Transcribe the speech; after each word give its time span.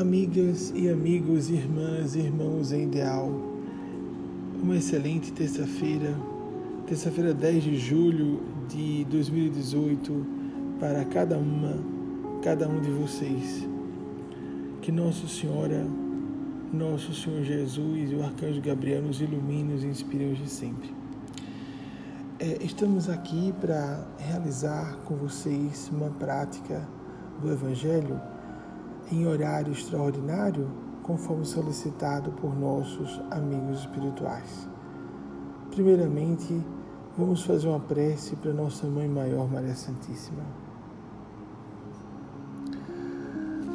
Amigas 0.00 0.74
e 0.76 0.90
amigos, 0.90 1.48
irmãs 1.48 2.14
e 2.14 2.18
irmãos 2.18 2.70
em 2.70 2.82
ideal, 2.82 3.30
uma 4.62 4.76
excelente 4.76 5.32
terça-feira, 5.32 6.14
terça-feira 6.86 7.32
10 7.32 7.64
de 7.64 7.78
julho 7.78 8.42
de 8.68 9.06
2018, 9.06 10.26
para 10.78 11.02
cada 11.06 11.38
uma, 11.38 11.78
cada 12.42 12.68
um 12.68 12.78
de 12.78 12.90
vocês. 12.90 13.66
Que 14.82 14.92
Nossa 14.92 15.26
Senhora, 15.26 15.86
Nosso 16.74 17.14
Senhor 17.14 17.42
Jesus 17.42 18.12
e 18.12 18.16
o 18.16 18.22
Arcanjo 18.22 18.60
Gabriel 18.60 19.00
nos 19.00 19.22
iluminem 19.22 19.60
e 19.60 19.72
nos 19.72 19.82
inspirem 19.82 20.32
hoje 20.32 20.46
sempre. 20.46 20.94
É, 22.38 22.58
estamos 22.62 23.08
aqui 23.08 23.54
para 23.62 24.06
realizar 24.18 24.98
com 25.06 25.16
vocês 25.16 25.90
uma 25.90 26.10
prática 26.10 26.86
do 27.40 27.50
Evangelho 27.50 28.20
em 29.10 29.26
horário 29.26 29.72
extraordinário, 29.72 30.68
conforme 31.02 31.44
solicitado 31.44 32.32
por 32.32 32.58
nossos 32.58 33.20
amigos 33.30 33.80
espirituais. 33.80 34.68
Primeiramente, 35.70 36.60
vamos 37.16 37.44
fazer 37.44 37.68
uma 37.68 37.80
prece 37.80 38.34
para 38.36 38.52
Nossa 38.52 38.86
Mãe 38.86 39.08
Maior, 39.08 39.50
Maria 39.50 39.74
Santíssima. 39.74 40.42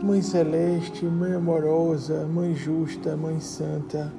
Mãe 0.04 0.22
Celeste, 0.22 1.06
Mãe 1.06 1.34
Amorosa, 1.34 2.26
Mãe 2.26 2.56
Justa, 2.56 3.16
Mãe 3.16 3.40
Santa, 3.40 4.12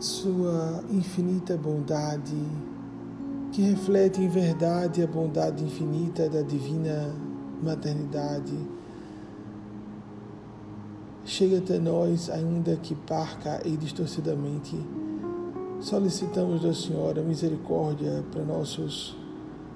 Sua 0.00 0.82
infinita 0.90 1.56
bondade, 1.56 2.36
que 3.52 3.62
reflete 3.62 4.20
em 4.20 4.28
verdade 4.28 5.00
a 5.00 5.06
bondade 5.06 5.62
infinita 5.64 6.28
da 6.28 6.42
Divina 6.42 7.14
Maternidade, 7.62 8.58
chega 11.24 11.58
até 11.58 11.78
nós, 11.78 12.28
ainda 12.28 12.76
que 12.76 12.94
parca 12.94 13.60
e 13.64 13.76
distorcidamente. 13.76 14.78
Solicitamos 15.80 16.62
da 16.62 16.72
Senhora 16.72 17.22
misericórdia 17.22 18.24
para 18.30 18.44
nossos 18.44 19.16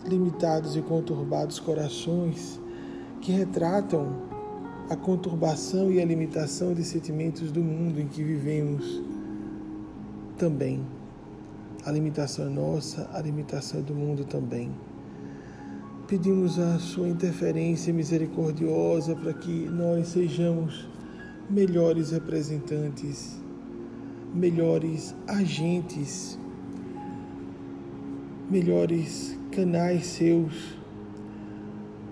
limitados 0.06 0.76
e 0.76 0.82
conturbados 0.82 1.58
corações 1.58 2.60
que 3.20 3.32
retratam 3.32 4.28
a 4.88 4.96
conturbação 4.96 5.90
e 5.90 6.00
a 6.00 6.04
limitação 6.04 6.72
de 6.72 6.82
sentimentos 6.82 7.50
do 7.50 7.60
mundo 7.60 8.00
em 8.00 8.06
que 8.06 8.22
vivemos 8.22 9.02
também. 10.38 10.80
A 11.84 11.90
limitação 11.90 12.46
é 12.46 12.48
nossa, 12.48 13.08
a 13.12 13.20
limitação 13.20 13.80
é 13.80 13.82
do 13.82 13.94
mundo 13.94 14.24
também. 14.24 14.70
Pedimos 16.06 16.58
a 16.58 16.78
sua 16.78 17.08
interferência 17.08 17.92
misericordiosa 17.92 19.14
para 19.14 19.34
que 19.34 19.68
nós 19.68 20.08
sejamos 20.08 20.88
melhores 21.50 22.10
representantes, 22.10 23.40
melhores 24.34 25.14
agentes, 25.26 26.38
melhores 28.50 29.38
canais 29.50 30.04
seus 30.04 30.76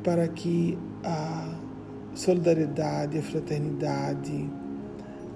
para 0.02 0.26
que 0.26 0.78
a 1.04 1.54
solidariedade, 2.14 3.18
a 3.18 3.22
fraternidade, 3.22 4.48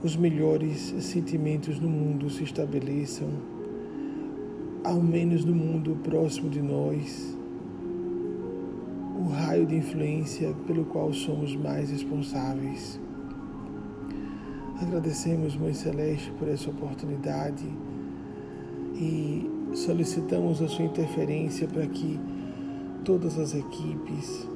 os 0.03 0.17
melhores 0.17 0.95
sentimentos 1.01 1.79
no 1.79 1.91
mundo 1.91 2.31
se 2.31 2.43
estabeleçam, 2.43 3.29
ao 4.83 5.03
menos 5.03 5.45
no 5.45 5.55
mundo 5.55 5.99
próximo 6.03 6.49
de 6.49 6.63
nós, 6.63 7.37
o 9.19 9.29
raio 9.29 9.67
de 9.67 9.77
influência 9.77 10.55
pelo 10.67 10.87
qual 10.87 11.13
somos 11.13 11.55
mais 11.55 11.91
responsáveis. 11.91 12.99
Agradecemos, 14.83 15.55
Mãe 15.57 15.75
Celeste, 15.75 16.33
por 16.39 16.49
essa 16.49 16.71
oportunidade 16.71 17.67
e 18.95 19.47
solicitamos 19.75 20.63
a 20.63 20.69
sua 20.69 20.87
interferência 20.87 21.69
para 21.69 21.87
que 21.87 22.19
todas 23.05 23.39
as 23.39 23.55
equipes 23.55 24.49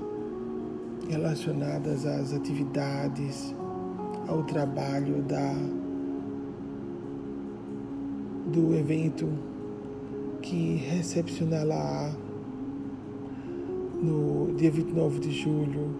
relacionadas 1.10 2.06
às 2.06 2.32
atividades, 2.32 3.54
ao 4.26 4.43
trabalho 4.44 5.22
da 5.22 5.53
do 8.50 8.75
evento 8.75 9.28
que 10.41 10.77
recepcionará 10.77 12.10
no 14.03 14.54
dia 14.54 14.71
29 14.71 15.21
de 15.21 15.32
julho, 15.32 15.91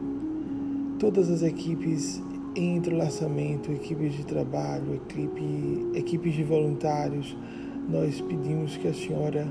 todas 0.98 1.31
as 1.31 1.43
equipes 1.43 2.22
entrelaçamento, 2.56 3.72
equipes 3.72 4.15
de 4.15 4.25
trabalho, 4.25 4.94
equipe, 4.94 5.91
equipes 5.94 6.34
de 6.34 6.44
voluntários, 6.44 7.37
nós 7.88 8.20
pedimos 8.20 8.76
que 8.76 8.88
a 8.88 8.94
senhora 8.94 9.47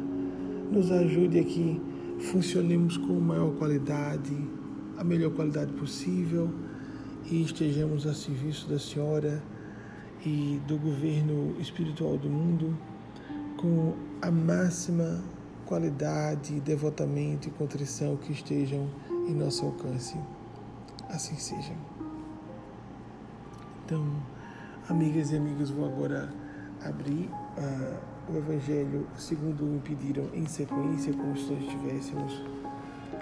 nos 0.71 0.91
ajude 0.91 1.39
a 1.39 1.43
que 1.43 1.81
funcionemos 2.19 2.97
com 2.97 3.13
maior 3.19 3.51
qualidade, 3.55 4.35
a 4.97 5.03
melhor 5.03 5.31
qualidade 5.31 5.73
possível 5.73 6.49
e 7.29 7.41
estejamos 7.41 8.07
a 8.07 8.13
serviço 8.13 8.69
da 8.69 8.79
senhora 8.79 9.43
e 10.25 10.61
do 10.67 10.77
governo 10.77 11.55
espiritual 11.59 12.17
do 12.17 12.29
mundo 12.29 12.77
com 13.57 13.93
a 14.21 14.31
máxima 14.31 15.23
qualidade, 15.65 16.59
devotamento 16.61 17.47
e 17.47 17.51
contrição 17.51 18.17
que 18.17 18.31
estejam 18.31 18.89
em 19.27 19.33
nosso 19.33 19.65
alcance. 19.65 20.17
Assim 21.09 21.35
seja. 21.35 21.92
Então, 23.85 24.05
amigas 24.89 25.31
e 25.31 25.35
amigos, 25.35 25.69
vou 25.69 25.85
agora 25.85 26.29
abrir 26.85 27.29
uh, 27.57 28.31
o 28.31 28.37
Evangelho 28.37 29.05
segundo 29.17 29.65
me 29.65 29.79
pediram 29.81 30.23
em 30.33 30.45
sequência, 30.45 31.11
como 31.11 31.35
se 31.35 31.51
nós 31.51 31.61
estivéssemos 31.63 32.41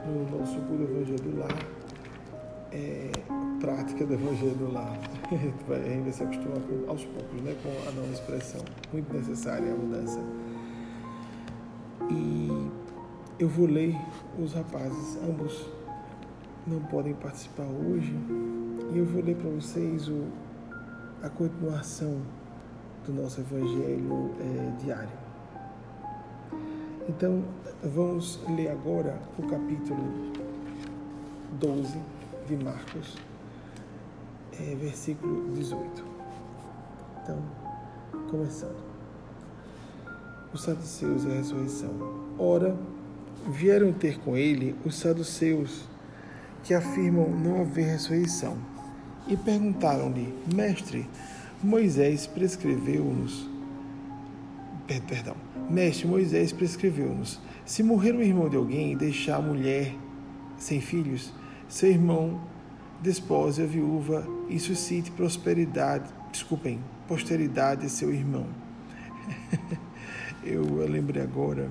no 0.05 0.37
nosso 0.37 0.59
puro 0.61 0.83
Evangelho 0.83 1.39
lá. 1.39 1.47
É, 2.71 3.11
prática 3.59 4.05
do 4.05 4.13
Evangelho 4.13 4.71
lá. 4.71 4.93
a 5.69 5.89
gente 5.89 6.13
se 6.13 6.23
acostumar 6.23 6.59
com, 6.59 6.89
aos 6.89 7.05
poucos 7.05 7.41
né, 7.41 7.55
com 7.63 7.89
a 7.89 7.91
nova 7.93 8.13
expressão. 8.13 8.61
Muito 8.93 9.11
necessária 9.11 9.73
a 9.73 9.75
mudança. 9.75 10.19
E 12.07 12.69
eu 13.39 13.49
vou 13.49 13.65
ler 13.65 13.97
os 14.37 14.53
rapazes, 14.53 15.17
ambos 15.27 15.67
não 16.67 16.79
podem 16.81 17.15
participar 17.15 17.65
hoje, 17.65 18.15
e 18.93 18.97
eu 18.97 19.05
vou 19.05 19.23
ler 19.23 19.35
para 19.35 19.49
vocês 19.49 20.07
o 20.07 20.27
a 21.23 21.29
continuação 21.29 22.19
do 23.05 23.13
nosso 23.13 23.41
Evangelho 23.41 24.31
é, 24.39 24.83
diário. 24.83 25.21
Então, 27.07 27.43
vamos 27.83 28.39
ler 28.47 28.69
agora 28.69 29.19
o 29.37 29.43
capítulo 29.43 30.31
12 31.59 31.99
de 32.47 32.55
Marcos, 32.63 33.17
é, 34.59 34.75
versículo 34.75 35.51
18. 35.53 36.03
Então, 37.21 37.39
começando. 38.29 38.91
Os 40.53 40.63
saduceus 40.63 41.23
e 41.23 41.27
a 41.27 41.33
ressurreição. 41.35 41.91
Ora, 42.37 42.75
vieram 43.47 43.93
ter 43.93 44.19
com 44.19 44.35
ele 44.35 44.75
os 44.83 44.95
saduceus 44.95 45.85
que 46.63 46.73
afirmam 46.73 47.29
não 47.29 47.61
haver 47.61 47.85
ressurreição 47.85 48.70
e 49.27 49.37
perguntaram-lhe: 49.37 50.33
Mestre, 50.53 51.07
Moisés 51.63 52.27
prescreveu-nos. 52.27 53.49
Perdão. 55.07 55.35
Mestre, 55.69 56.07
Moisés 56.07 56.51
prescreveu-nos: 56.51 57.39
se 57.65 57.83
morrer 57.83 58.13
o 58.13 58.21
irmão 58.21 58.49
de 58.49 58.57
alguém 58.57 58.91
e 58.91 58.95
deixar 58.95 59.37
a 59.37 59.41
mulher 59.41 59.95
sem 60.57 60.81
filhos, 60.81 61.33
seu 61.67 61.89
irmão 61.89 62.41
despose 63.01 63.63
a 63.63 63.65
viúva 63.65 64.27
e 64.49 64.59
suscite 64.59 65.09
prosperidade, 65.11 66.11
desculpem, 66.31 66.79
posteridade 67.07 67.85
a 67.85 67.89
seu 67.89 68.13
irmão. 68.13 68.45
eu, 70.43 70.63
lembrei 70.87 71.23
agora 71.23 71.69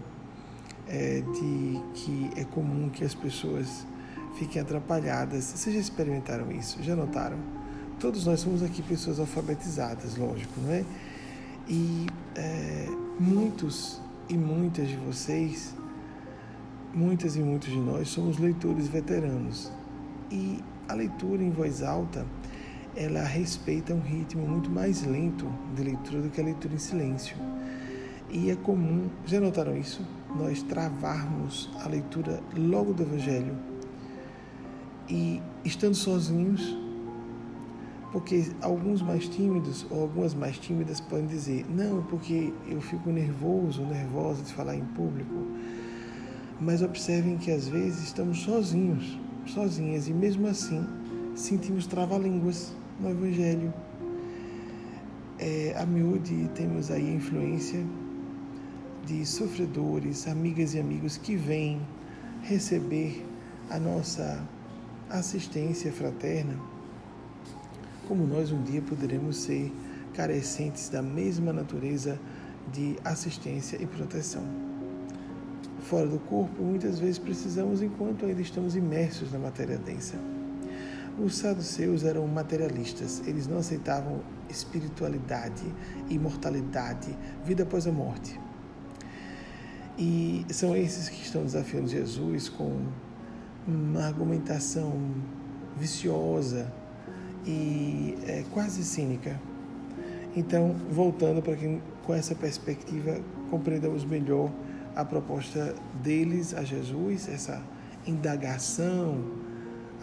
é, 0.89 1.21
de 1.21 1.81
que 1.95 2.31
é 2.37 2.45
comum 2.45 2.89
que 2.89 3.05
as 3.05 3.15
pessoas 3.15 3.87
fiquem 4.35 4.61
atrapalhadas. 4.63 5.45
Vocês 5.45 5.75
já 5.75 5.81
experimentaram 5.81 6.51
isso? 6.53 6.83
Já 6.83 6.95
notaram? 6.95 7.39
Todos 7.99 8.25
nós 8.25 8.41
somos 8.41 8.63
aqui 8.63 8.83
pessoas 8.83 9.21
alfabetizadas, 9.21 10.17
lógico, 10.17 10.59
não 10.61 10.73
é? 10.73 10.85
E 11.69 12.07
é, 12.35 12.89
muitos 13.19 14.01
e 14.29 14.35
muitas 14.35 14.89
de 14.89 14.97
vocês, 14.97 15.75
muitas 16.95 17.37
e 17.37 17.41
muitos 17.41 17.69
de 17.69 17.79
nós, 17.79 18.09
somos 18.09 18.39
leitores 18.39 18.89
veteranos. 18.89 19.71
E 20.31 20.65
a 20.89 20.95
leitura 20.95 21.43
em 21.43 21.51
voz 21.51 21.83
alta, 21.83 22.27
ela 22.97 23.23
respeita 23.23 23.95
um 23.95 24.01
ritmo 24.01 24.47
muito 24.47 24.71
mais 24.71 25.05
lento 25.05 25.47
de 25.77 25.83
leitura 25.83 26.23
do 26.23 26.31
que 26.31 26.41
a 26.41 26.45
leitura 26.45 26.75
em 26.75 26.79
silêncio. 26.79 27.37
E 28.31 28.51
é 28.51 28.57
comum, 28.57 29.09
já 29.27 29.41
notaram 29.41 29.77
isso? 29.77 30.07
Nós 30.37 30.63
travarmos 30.63 31.69
a 31.85 31.89
leitura 31.89 32.41
logo 32.57 32.93
do 32.93 33.03
Evangelho 33.03 33.70
e 35.11 35.43
estando 35.65 35.95
sozinhos, 35.95 36.77
Porque 38.13 38.45
alguns 38.61 39.03
mais 39.03 39.29
tímidos 39.29 39.87
ou 39.89 40.03
algumas 40.03 40.35
mais 40.35 40.59
tímidas 40.59 41.01
podem 41.01 41.27
dizer: 41.27 41.65
não, 41.69 42.03
porque 42.03 42.53
eu 42.67 42.81
fico 42.81 43.11
nervoso, 43.11 43.83
nervosa 43.83 44.43
de 44.43 44.53
falar 44.53 44.75
em 44.75 44.85
público. 44.85 45.47
Mas 46.61 46.83
observem 46.83 47.39
que 47.39 47.51
às 47.53 47.69
vezes 47.69 48.03
estamos 48.03 48.41
sozinhos, 48.41 49.19
sozinhas, 49.47 50.09
e 50.09 50.13
mesmo 50.13 50.47
assim 50.49 50.85
sentimos 51.37 51.87
trava-línguas 51.87 52.73
no 52.99 53.11
Evangelho. 53.11 53.73
É, 55.39 55.75
a 55.79 55.87
miúde 55.87 56.51
temos 56.55 56.91
aí 56.91 57.09
a 57.09 57.15
influência 57.15 57.83
de 59.07 59.25
sofredores, 59.25 60.27
amigas 60.29 60.75
e 60.75 60.81
amigos 60.81 61.17
que 61.17 61.37
vêm 61.37 61.81
receber 62.43 63.25
a 63.71 63.79
nossa 63.79 64.47
assistência 65.11 65.93
fraterna, 65.93 66.57
como 68.07 68.27
nós 68.27 68.53
um 68.53 68.63
dia 68.63 68.81
poderemos 68.81 69.37
ser 69.37 69.73
carecentes 70.15 70.89
da 70.89 71.03
mesma 71.03 71.53
natureza 71.53 72.19
de 72.73 72.97
assistência 73.05 73.77
e 73.81 73.87
proteção. 73.87 74.43
Fora 75.81 76.07
do 76.07 76.19
corpo, 76.19 76.63
muitas 76.63 76.99
vezes 76.99 77.19
precisamos 77.19 77.83
enquanto 77.83 78.25
ainda 78.25 78.41
estamos 78.41 78.77
imersos 78.77 79.33
na 79.33 79.39
matéria 79.39 79.79
densa. 79.79 80.17
Os 81.19 81.37
saduceus 81.37 82.05
eram 82.05 82.27
materialistas, 82.27 83.23
eles 83.27 83.47
não 83.47 83.59
aceitavam 83.59 84.21
espiritualidade, 84.49 85.65
imortalidade, 86.09 87.17
vida 87.45 87.65
após 87.65 87.87
a 87.87 87.93
morte. 87.93 88.39
E 89.99 90.47
são 90.51 90.77
esses 90.77 91.09
que 91.09 91.23
estão 91.23 91.45
desafiando 91.45 91.89
Jesus 91.89 92.49
com 92.49 92.87
uma 93.71 94.05
argumentação 94.05 94.93
viciosa 95.77 96.71
e 97.47 98.19
é, 98.27 98.45
quase 98.53 98.85
cínica. 98.85 99.41
Então, 100.37 100.77
voltando 100.91 101.43
para 101.43 101.57
que 101.57 101.81
com 102.05 102.15
essa 102.15 102.35
perspectiva 102.35 103.19
compreendamos 103.51 104.05
melhor 104.05 104.51
a 104.95 105.05
proposta 105.05 105.75
deles 106.03 106.55
a 106.55 106.63
Jesus, 106.63 107.29
essa 107.29 107.63
indagação 108.07 109.25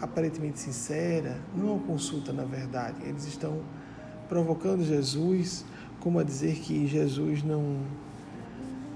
aparentemente 0.00 0.60
sincera, 0.60 1.38
não 1.56 1.68
é 1.68 1.72
uma 1.72 1.86
consulta 1.86 2.32
na 2.32 2.44
verdade. 2.44 2.96
Eles 3.04 3.26
estão 3.26 3.60
provocando 4.28 4.84
Jesus 4.84 5.64
como 6.00 6.18
a 6.18 6.22
dizer 6.22 6.54
que 6.56 6.86
Jesus 6.86 7.42
não 7.42 7.62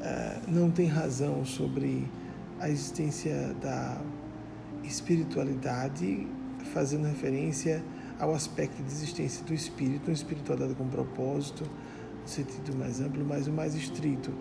uh, 0.02 0.42
não 0.48 0.70
tem 0.70 0.86
razão 0.86 1.44
sobre 1.44 2.08
a 2.60 2.68
existência 2.68 3.54
da 3.60 4.00
espiritualidade, 4.84 6.26
fazendo 6.72 7.06
referência 7.06 7.82
ao 8.18 8.34
aspecto 8.34 8.82
de 8.82 8.92
existência 8.92 9.44
do 9.44 9.52
espírito, 9.52 10.10
um 10.10 10.14
espiritual 10.14 10.58
dado 10.58 10.74
com 10.74 10.86
propósito, 10.88 11.64
no 12.22 12.28
sentido 12.28 12.76
mais 12.76 13.00
amplo, 13.00 13.24
mas 13.24 13.46
o 13.46 13.52
mais 13.52 13.74
estrito, 13.74 14.32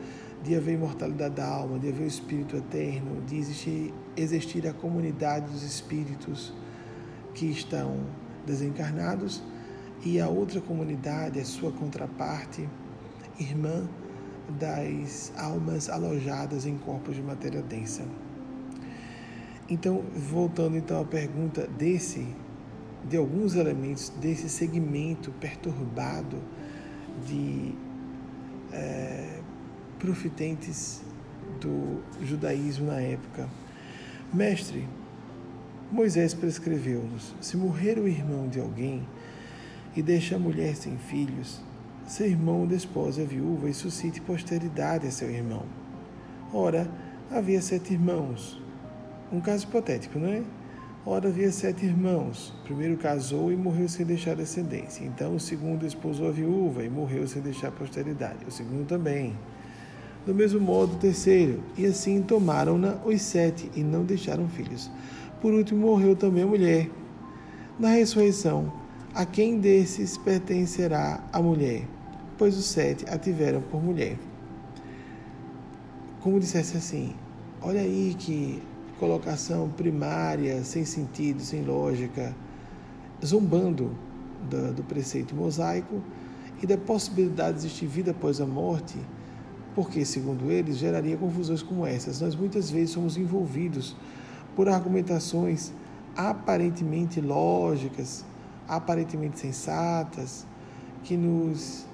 de 0.44 0.56
haver 0.56 0.76
imortalidade 0.76 1.36
da 1.36 1.48
alma, 1.48 1.80
de 1.80 1.90
haver 1.90 2.04
o 2.04 2.08
espírito 2.08 2.56
eterno, 2.56 3.22
de 3.22 3.38
existir, 3.38 3.94
existir 4.16 4.68
a 4.68 4.74
comunidade 4.74 5.52
dos 5.52 5.64
espíritos 5.64 6.54
que 7.34 7.46
estão 7.46 8.06
desencarnados 8.46 9.42
e 10.04 10.20
a 10.20 10.28
outra 10.28 10.60
comunidade, 10.60 11.40
a 11.40 11.46
sua 11.46 11.72
contraparte, 11.72 12.68
irmã 13.40 13.88
das 14.60 15.32
almas 15.38 15.90
alojadas 15.90 16.66
em 16.66 16.78
corpos 16.78 17.16
de 17.16 17.22
matéria 17.22 17.62
densa. 17.62 18.04
Então, 19.70 20.04
voltando 20.16 20.76
então 20.76 21.02
à 21.02 21.06
pergunta 21.06 21.68
desse, 21.68 22.28
de 23.08 23.18
alguns 23.18 23.56
elementos 23.56 24.10
desse 24.10 24.50
segmento 24.50 25.32
perturbado 25.40 26.38
de 27.26 27.74
é, 28.74 29.40
profitentes 30.00 31.02
do 31.60 32.02
judaísmo 32.26 32.88
na 32.88 33.00
época. 33.00 33.48
Mestre, 34.34 34.88
Moisés 35.92 36.34
prescreveu-nos: 36.34 37.36
se 37.42 37.58
morrer 37.58 37.98
o 37.98 38.08
irmão 38.08 38.48
de 38.48 38.60
alguém 38.60 39.06
e 39.96 40.02
deixa 40.02 40.36
a 40.36 40.40
mulher 40.40 40.76
sem 40.76 40.98
filhos, 40.98 41.62
seu 42.08 42.28
irmão 42.28 42.66
desposa 42.66 43.22
a 43.22 43.26
viúva 43.26 43.70
e 43.70 43.74
suscite 43.74 44.22
posteridade 44.22 45.08
a 45.08 45.12
seu 45.12 45.30
irmão. 45.30 45.66
Ora, 46.54 46.90
havia 47.30 47.62
sete 47.62 47.94
irmãos. 47.94 48.61
Um 49.32 49.40
caso 49.40 49.66
hipotético, 49.66 50.20
não 50.20 50.28
é? 50.28 50.44
Ora, 51.06 51.30
havia 51.30 51.52
sete 51.52 51.86
irmãos. 51.86 52.54
O 52.62 52.64
primeiro 52.66 52.98
casou 52.98 53.52
e 53.52 53.56
morreu 53.56 53.88
sem 53.88 54.06
deixar 54.06 54.36
descendência. 54.36 55.04
Então, 55.04 55.36
o 55.36 55.40
segundo 55.40 55.86
esposou 55.86 56.28
a 56.28 56.32
viúva 56.32 56.84
e 56.84 56.90
morreu 56.90 57.26
sem 57.28 57.42
deixar 57.42 57.72
posteridade. 57.72 58.46
O 58.46 58.52
segundo 58.52 58.86
também. 58.86 59.36
Do 60.26 60.36
mesmo 60.36 60.60
modo, 60.60 60.94
o 60.94 61.00
terceiro. 61.00 61.64
E 61.78 61.86
assim 61.86 62.22
tomaram-na 62.22 62.98
os 63.06 63.22
sete 63.22 63.72
e 63.76 63.82
não 63.82 64.04
deixaram 64.04 64.48
filhos. 64.48 64.92
Por 65.42 65.54
último, 65.54 65.88
morreu 65.88 66.16
também 66.16 66.44
a 66.44 66.48
mulher. 66.48 66.90
Na 67.80 67.90
ressurreição, 67.90 68.72
a 69.16 69.26
quem 69.26 69.60
desses 69.60 70.18
pertencerá 70.18 71.24
a 71.34 71.42
mulher? 71.42 71.88
Pois 72.38 72.56
os 72.56 72.66
sete 72.66 73.06
a 73.10 73.18
tiveram 73.18 73.62
por 73.62 73.82
mulher. 73.82 74.18
Como 76.20 76.40
dissesse 76.40 76.78
assim: 76.78 77.16
olha 77.62 77.82
aí 77.82 78.16
que 78.20 78.62
colocação 79.02 79.68
primária, 79.68 80.64
sem 80.64 80.86
sentido, 80.86 81.42
sem 81.42 81.64
lógica, 81.64 82.36
zombando 83.26 83.98
do, 84.48 84.74
do 84.76 84.84
preceito 84.84 85.34
mosaico 85.36 86.04
e 86.62 86.68
da 86.68 86.78
possibilidade 86.78 87.54
de 87.54 87.66
existir 87.66 87.88
vida 87.88 88.12
após 88.12 88.40
a 88.40 88.46
morte, 88.46 88.96
porque, 89.74 90.06
segundo 90.06 90.52
eles, 90.52 90.78
geraria 90.78 91.18
confusões 91.18 91.64
como 91.64 91.84
essas. 91.84 92.22
Nós 92.22 92.36
muitas 92.36 92.70
vezes 92.70 92.92
somos 92.92 93.18
envolvidos 93.18 93.96
por 94.56 94.70
argumentações 94.70 95.74
aparentemente 96.16 97.20
lógicas, 97.20 98.24
aparentemente 98.68 99.40
sensatas, 99.40 100.46
que 101.04 101.18
nos 101.18 101.88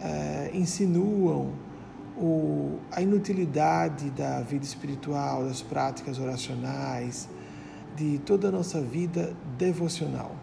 é, 0.00 0.50
insinuam 0.52 1.52
o, 2.20 2.78
a 2.92 3.00
inutilidade 3.00 4.10
da 4.10 4.42
vida 4.42 4.64
espiritual, 4.64 5.44
das 5.44 5.62
práticas 5.62 6.18
oracionais, 6.18 7.28
de 7.96 8.18
toda 8.18 8.48
a 8.48 8.50
nossa 8.50 8.80
vida 8.80 9.34
devocional, 9.56 10.36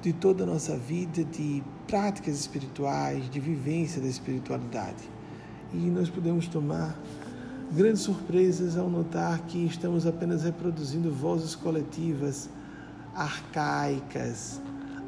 de 0.00 0.12
toda 0.12 0.44
a 0.44 0.46
nossa 0.46 0.76
vida 0.76 1.24
de 1.24 1.62
práticas 1.88 2.34
espirituais, 2.36 3.28
de 3.28 3.40
vivência 3.40 4.00
da 4.00 4.06
espiritualidade. 4.06 5.10
E 5.74 5.78
nós 5.78 6.08
podemos 6.08 6.46
tomar 6.46 6.96
grandes 7.72 8.02
surpresas 8.02 8.76
ao 8.76 8.88
notar 8.88 9.40
que 9.46 9.66
estamos 9.66 10.06
apenas 10.06 10.44
reproduzindo 10.44 11.10
vozes 11.12 11.56
coletivas 11.56 12.48
arcaicas, 13.12 14.60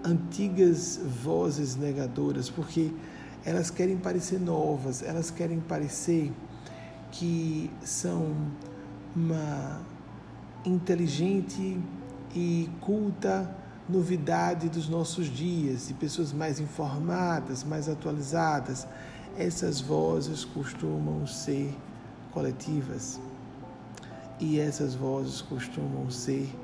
antigas 0.04 0.98
vozes 1.22 1.76
negadoras, 1.76 2.50
porque 2.50 2.90
elas 3.48 3.70
querem 3.70 3.96
parecer 3.96 4.38
novas, 4.38 5.02
elas 5.02 5.30
querem 5.30 5.58
parecer 5.58 6.30
que 7.10 7.70
são 7.82 8.36
uma 9.16 9.80
inteligente 10.66 11.80
e 12.34 12.68
culta 12.82 13.50
novidade 13.88 14.68
dos 14.68 14.86
nossos 14.86 15.28
dias, 15.28 15.88
de 15.88 15.94
pessoas 15.94 16.30
mais 16.30 16.60
informadas, 16.60 17.64
mais 17.64 17.88
atualizadas. 17.88 18.86
Essas 19.38 19.80
vozes 19.80 20.44
costumam 20.44 21.26
ser 21.26 21.74
coletivas 22.32 23.18
e 24.38 24.60
essas 24.60 24.94
vozes 24.94 25.40
costumam 25.40 26.10
ser 26.10 26.54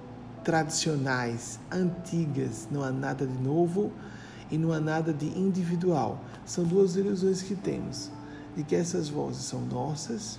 tradicionais, 0.44 1.58
antigas, 1.72 2.68
não 2.70 2.82
há 2.82 2.92
nada 2.92 3.26
de 3.26 3.42
novo 3.42 3.90
e 4.54 4.58
não 4.58 4.72
há 4.72 4.78
nada 4.78 5.12
de 5.12 5.26
individual. 5.36 6.20
São 6.46 6.62
duas 6.62 6.94
ilusões 6.94 7.42
que 7.42 7.56
temos: 7.56 8.08
de 8.56 8.62
que 8.62 8.76
essas 8.76 9.08
vozes 9.08 9.44
são 9.44 9.60
nossas 9.62 10.38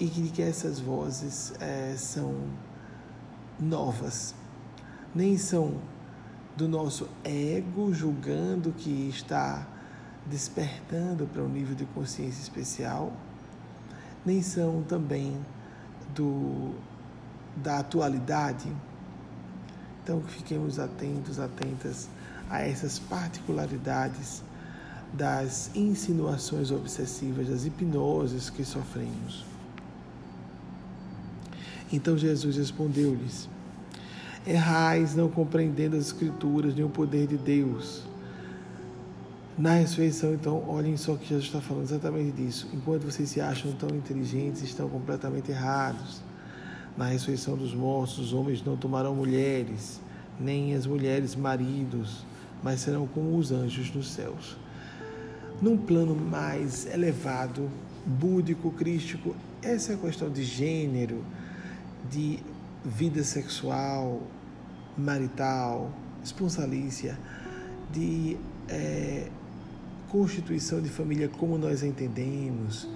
e 0.00 0.06
de 0.06 0.30
que 0.30 0.42
essas 0.42 0.80
vozes 0.80 1.52
é, 1.60 1.94
são 1.96 2.34
novas. 3.58 4.34
Nem 5.14 5.38
são 5.38 5.74
do 6.56 6.66
nosso 6.66 7.08
ego 7.22 7.94
julgando 7.94 8.72
que 8.72 9.08
está 9.08 9.66
despertando 10.26 11.26
para 11.26 11.42
um 11.42 11.48
nível 11.48 11.76
de 11.76 11.84
consciência 11.86 12.42
especial, 12.42 13.12
nem 14.26 14.42
são 14.42 14.82
também 14.82 15.38
do 16.14 16.74
da 17.56 17.78
atualidade. 17.78 18.72
Então 20.02 20.20
fiquemos 20.22 20.78
atentos, 20.78 21.38
atentas 21.38 22.08
a 22.50 22.60
essas 22.62 22.98
particularidades 22.98 24.42
das 25.12 25.70
insinuações 25.74 26.70
obsessivas, 26.70 27.48
das 27.48 27.64
hipnoses 27.64 28.50
que 28.50 28.64
sofremos. 28.64 29.44
Então 31.92 32.18
Jesus 32.18 32.56
respondeu-lhes: 32.56 33.48
Errais 34.46 35.14
não 35.14 35.28
compreendendo 35.28 35.96
as 35.96 36.06
Escrituras 36.06 36.74
nem 36.74 36.84
o 36.84 36.88
poder 36.88 37.26
de 37.26 37.36
Deus. 37.36 38.04
Na 39.58 39.74
ressurreição, 39.74 40.32
então, 40.32 40.64
olhem 40.66 40.96
só 40.96 41.16
que 41.16 41.26
Jesus 41.26 41.46
está 41.46 41.60
falando 41.60 41.84
exatamente 41.84 42.32
disso. 42.32 42.66
Enquanto 42.72 43.02
vocês 43.02 43.28
se 43.28 43.42
acham 43.42 43.72
tão 43.72 43.90
inteligentes, 43.90 44.62
estão 44.62 44.88
completamente 44.88 45.50
errados. 45.50 46.22
Na 46.96 47.06
ressurreição 47.06 47.56
dos 47.58 47.74
mortos, 47.74 48.18
os 48.18 48.32
homens 48.32 48.64
não 48.64 48.76
tomarão 48.76 49.14
mulheres, 49.14 50.00
nem 50.38 50.74
as 50.74 50.86
mulheres 50.86 51.36
maridos, 51.36 52.24
mas 52.62 52.80
serão 52.80 53.06
como 53.06 53.36
os 53.36 53.52
anjos 53.52 53.92
nos 53.94 54.10
céus. 54.10 54.56
Num 55.60 55.76
plano 55.76 56.14
mais 56.14 56.86
elevado, 56.86 57.68
búdico, 58.04 58.70
crístico, 58.70 59.34
essa 59.62 59.92
é 59.92 59.96
questão 59.96 60.30
de 60.30 60.42
gênero, 60.42 61.24
de 62.10 62.38
vida 62.84 63.22
sexual, 63.22 64.22
marital, 64.96 65.90
esponsalícia, 66.24 67.18
de 67.92 68.36
é, 68.68 69.28
constituição 70.08 70.80
de 70.80 70.88
família 70.88 71.28
como 71.28 71.58
nós 71.58 71.82
entendemos, 71.82 72.88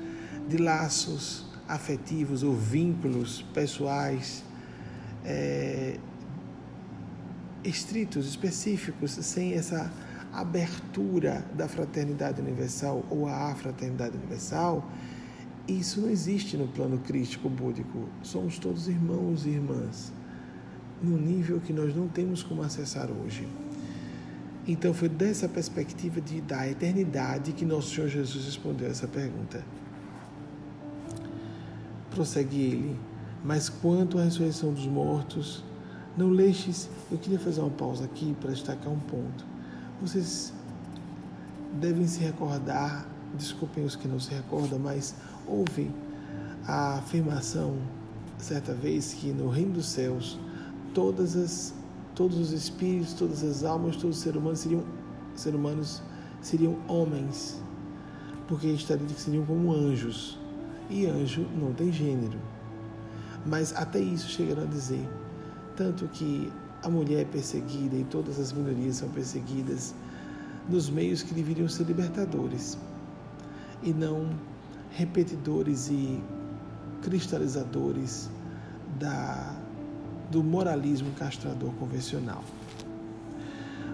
de 0.49 0.56
laços 0.56 1.47
afetivos 1.68 2.42
ou 2.42 2.54
vínculos 2.54 3.42
pessoais 3.54 4.44
é, 5.25 5.99
estritos, 7.64 8.26
específicos, 8.28 9.12
sem 9.12 9.54
essa 9.54 9.90
abertura 10.33 11.44
da 11.54 11.68
fraternidade 11.68 12.40
universal 12.40 13.04
ou 13.09 13.28
a 13.28 13.54
fraternidade 13.54 14.16
universal, 14.16 14.90
isso 15.66 16.00
não 16.00 16.11
existe 16.11 16.56
no 16.56 16.68
plano 16.68 16.99
crístico 16.99 17.49
búdico. 17.49 18.09
Somos 18.23 18.59
todos 18.59 18.88
irmãos 18.88 19.47
e 19.47 19.50
irmãs, 19.50 20.12
num 21.02 21.16
nível 21.16 21.61
que 21.61 21.73
nós 21.73 21.94
não 21.94 22.09
temos 22.09 22.42
como 22.42 22.62
acessar 22.62 23.11
hoje. 23.11 23.49
Então 24.66 24.92
foi 24.92 25.09
dessa 25.09 25.49
perspectiva 25.49 26.21
de, 26.21 26.40
da 26.40 26.68
eternidade 26.68 27.52
que 27.52 27.64
nosso 27.64 27.94
Senhor 27.94 28.09
Jesus 28.09 28.44
respondeu 28.47 28.88
essa 28.88 29.06
pergunta. 29.06 29.64
Prossegue 32.11 32.61
ele, 32.61 32.97
mas 33.44 33.68
quanto 33.68 34.18
à 34.18 34.25
ressurreição 34.25 34.73
dos 34.73 34.87
mortos, 34.87 35.62
não 36.16 36.30
leixes. 36.30 36.88
Eu 37.11 37.18
queria 37.18 37.38
fazer 37.38 37.61
uma 37.61 37.71
pausa 37.71 38.04
aqui 38.04 38.37
para 38.40 38.50
destacar 38.50 38.92
um 38.92 39.00
ponto. 39.00 39.44
Vocês 40.00 40.52
devem 41.80 42.06
se 42.06 42.21
recordar, 42.21 43.06
desculpem 43.35 43.85
os 43.85 43.97
que 43.97 44.06
não 44.06 44.21
se 44.21 44.33
recordam, 44.33 44.78
mas 44.78 45.14
houve 45.47 45.90
a 46.66 46.99
afirmação 46.99 47.76
certa 48.38 48.75
vez 48.75 49.14
que 49.14 49.33
no 49.33 49.49
reino 49.49 49.75
dos 49.75 49.87
céus 49.87 50.38
todas 50.92 51.37
as 51.37 51.75
todos 52.14 52.38
os 52.38 52.52
espíritos, 52.52 53.12
todas 53.14 53.42
as 53.42 53.64
almas, 53.64 53.97
todos 53.97 54.18
os 54.18 54.23
seres 54.23 54.38
humanos 54.40 54.61
seriam 54.61 54.85
seres 55.35 55.59
humanos 55.59 56.02
seriam 56.40 56.76
homens, 56.87 57.61
porque 58.47 58.68
está 58.68 58.94
dito 58.94 59.14
que 59.14 59.21
seriam 59.21 59.44
como 59.44 59.73
anjos. 59.73 60.38
E 60.90 61.06
anjo 61.06 61.47
não 61.59 61.73
tem 61.73 61.90
gênero. 61.90 62.38
Mas 63.47 63.75
até 63.75 63.99
isso 63.99 64.28
chegaram 64.28 64.62
a 64.62 64.66
dizer 64.66 65.09
tanto 65.76 66.07
que 66.09 66.52
a 66.83 66.88
mulher 66.88 67.23
é 67.23 67.25
perseguida 67.25 67.97
e 67.97 68.04
todas 68.04 68.38
as 68.38 68.52
minorias 68.52 68.97
são 68.97 69.09
perseguidas 69.09 69.95
nos 70.69 70.88
meios 70.88 71.23
que 71.23 71.35
deveriam 71.35 71.69
ser 71.69 71.85
libertadores 71.85 72.78
e 73.83 73.93
não 73.93 74.31
repetidores 74.90 75.88
e 75.88 76.23
cristalizadores 77.02 78.31
da, 78.99 79.54
do 80.31 80.43
moralismo 80.43 81.11
castrador 81.12 81.73
convencional. 81.75 82.43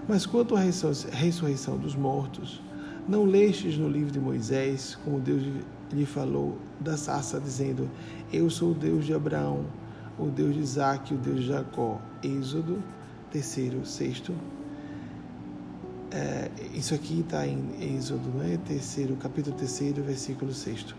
Mas 0.07 0.25
quanto 0.25 0.55
à 0.55 0.59
ressurreição 0.59 1.77
dos 1.77 1.95
mortos, 1.95 2.61
não 3.07 3.25
lestes 3.25 3.77
no 3.77 3.89
livro 3.89 4.11
de 4.11 4.19
Moisés, 4.19 4.97
como 5.03 5.19
Deus 5.19 5.43
lhe 5.91 6.05
falou 6.05 6.57
da 6.79 6.97
sarça, 6.97 7.39
dizendo: 7.39 7.89
Eu 8.31 8.49
sou 8.49 8.71
o 8.71 8.73
Deus 8.73 9.05
de 9.05 9.13
Abraão, 9.13 9.65
o 10.21 10.29
Deus 10.29 10.53
de 10.53 10.61
Isaac, 10.61 11.13
o 11.13 11.17
Deus 11.17 11.41
de 11.41 11.47
Jacó. 11.47 11.99
Êxodo, 12.23 12.81
terceiro, 13.31 13.85
sexto. 13.85 14.33
É, 16.11 16.51
isso 16.73 16.93
aqui 16.93 17.21
está 17.21 17.47
em 17.47 17.95
Êxodo, 17.95 18.29
não 18.35 18.43
é? 18.43 18.57
Terceiro, 18.57 19.15
capítulo 19.15 19.55
terceiro, 19.55 20.03
versículo 20.03 20.53
sexto. 20.53 20.95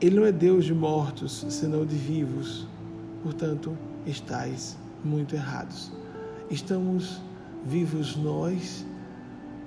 Ele 0.00 0.16
não 0.16 0.24
é 0.24 0.30
Deus 0.30 0.64
de 0.64 0.72
mortos, 0.72 1.44
senão 1.50 1.84
de 1.84 1.96
vivos. 1.96 2.66
Portanto, 3.22 3.76
estáis 4.06 4.76
muito 5.04 5.34
errados. 5.34 5.90
Estamos 6.48 7.20
vivos 7.64 8.16
nós 8.16 8.86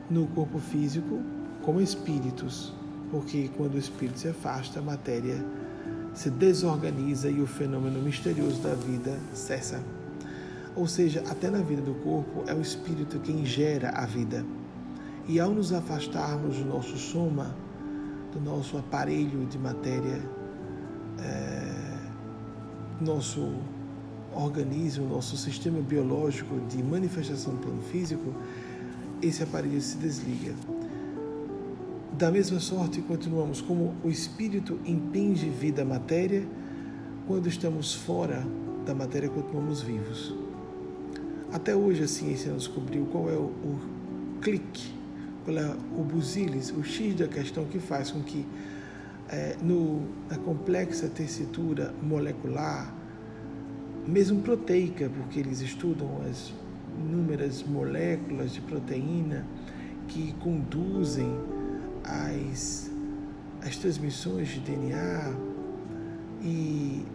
no 0.09 0.27
corpo 0.27 0.59
físico 0.59 1.19
como 1.61 1.81
espíritos, 1.81 2.73
porque 3.11 3.49
quando 3.55 3.75
o 3.75 3.77
espírito 3.77 4.19
se 4.19 4.29
afasta, 4.29 4.79
a 4.79 4.81
matéria 4.81 5.45
se 6.13 6.29
desorganiza 6.29 7.29
e 7.29 7.41
o 7.41 7.47
fenômeno 7.47 8.01
misterioso 8.01 8.61
da 8.61 8.73
vida 8.75 9.17
cessa. 9.33 9.81
Ou 10.75 10.87
seja, 10.87 11.23
até 11.29 11.49
na 11.49 11.59
vida 11.59 11.81
do 11.81 11.93
corpo 11.95 12.43
é 12.47 12.53
o 12.53 12.61
espírito 12.61 13.19
quem 13.19 13.45
gera 13.45 13.89
a 13.89 14.05
vida. 14.05 14.45
E 15.27 15.39
ao 15.39 15.51
nos 15.51 15.71
afastarmos 15.73 16.57
do 16.57 16.65
nosso 16.65 16.97
soma, 16.97 17.55
do 18.31 18.39
nosso 18.39 18.77
aparelho 18.77 19.45
de 19.45 19.57
matéria, 19.57 20.21
é, 21.19 21.97
nosso 22.99 23.53
organismo, 24.33 25.07
nosso 25.07 25.35
sistema 25.35 25.81
biológico 25.81 26.59
de 26.69 26.81
manifestação 26.81 27.55
do 27.55 27.59
plano 27.59 27.81
físico, 27.81 28.33
esse 29.21 29.43
aparelho 29.43 29.81
se 29.81 29.97
desliga. 29.97 30.53
Da 32.21 32.29
mesma 32.29 32.59
sorte, 32.59 33.01
continuamos 33.01 33.61
como 33.61 33.95
o 34.03 34.07
espírito 34.07 34.79
impinge 34.85 35.49
vida 35.49 35.81
à 35.81 35.85
matéria, 35.85 36.47
quando 37.25 37.49
estamos 37.49 37.95
fora 37.95 38.45
da 38.85 38.93
matéria, 38.93 39.27
continuamos 39.27 39.81
vivos. 39.81 40.31
Até 41.51 41.75
hoje 41.75 42.03
a 42.03 42.07
ciência 42.07 42.51
não 42.51 42.59
descobriu 42.59 43.07
qual 43.07 43.27
é 43.27 43.33
o, 43.33 43.45
o 43.45 43.79
clique, 44.39 44.93
qual 45.43 45.57
é 45.57 45.75
o 45.97 46.03
busilis, 46.03 46.69
o 46.69 46.83
X 46.83 47.15
da 47.15 47.27
questão 47.27 47.65
que 47.65 47.79
faz 47.79 48.11
com 48.11 48.21
que 48.21 48.45
é, 49.27 49.57
no, 49.59 50.07
na 50.29 50.37
complexa 50.37 51.07
tessitura 51.09 51.91
molecular, 52.03 52.93
mesmo 54.07 54.41
proteica, 54.41 55.09
porque 55.09 55.39
eles 55.39 55.59
estudam 55.61 56.21
as 56.29 56.53
inúmeras 56.99 57.63
moléculas 57.63 58.53
de 58.53 58.61
proteína 58.61 59.43
que 60.07 60.33
conduzem 60.33 61.35
as, 62.03 62.89
as 63.61 63.77
transmissões 63.77 64.49
de 64.49 64.59
DNA 64.59 65.33
e, 66.41 67.05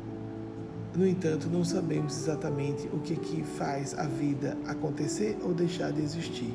no 0.94 1.06
entanto, 1.06 1.48
não 1.48 1.64
sabemos 1.64 2.16
exatamente 2.16 2.86
o 2.92 3.00
que, 3.00 3.16
que 3.16 3.42
faz 3.42 3.98
a 3.98 4.04
vida 4.04 4.56
acontecer 4.66 5.36
ou 5.42 5.52
deixar 5.52 5.92
de 5.92 6.00
existir. 6.00 6.54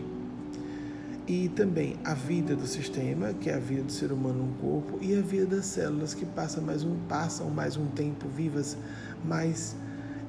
E 1.28 1.50
também 1.50 1.98
a 2.04 2.14
vida 2.14 2.56
do 2.56 2.66
sistema, 2.66 3.34
que 3.34 3.50
é 3.50 3.56
a 3.56 3.60
vida 3.60 3.84
do 3.84 3.92
ser 3.92 4.12
humano 4.12 4.48
no 4.48 4.54
corpo, 4.56 4.98
e 5.02 5.16
a 5.16 5.22
vida 5.22 5.58
das 5.58 5.66
células 5.66 6.14
que 6.14 6.26
passam 6.26 6.64
mais 6.64 6.84
um, 6.84 6.98
passam 7.08 7.50
mais 7.50 7.78
um 7.78 7.88
tempo 7.88 8.28
vivas, 8.28 8.76
mas 9.24 9.76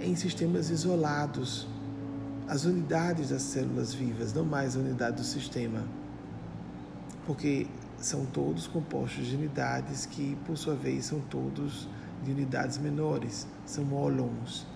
em 0.01 0.15
sistemas 0.15 0.69
isolados. 0.71 1.67
As 2.47 2.65
unidades 2.65 3.31
das 3.31 3.43
células 3.43 3.95
vivas, 3.95 4.35
não 4.35 4.45
mais 4.45 4.77
a 4.77 4.81
unidade 4.81 5.17
do 5.17 5.25
sistema. 5.25 5.85
Porque 7.27 7.67
são 8.03 8.27
todos 8.27 8.67
compostos 8.67 9.27
de 9.27 9.37
unidades 9.37 10.07
que, 10.07 10.37
por 10.45 10.57
sua 10.57 10.75
vez, 10.75 11.07
são 11.07 11.21
todos 11.21 11.89
de 12.25 12.31
unidades 12.33 12.79
menores, 12.79 13.47
são 13.65 13.93
holons. 13.95 14.67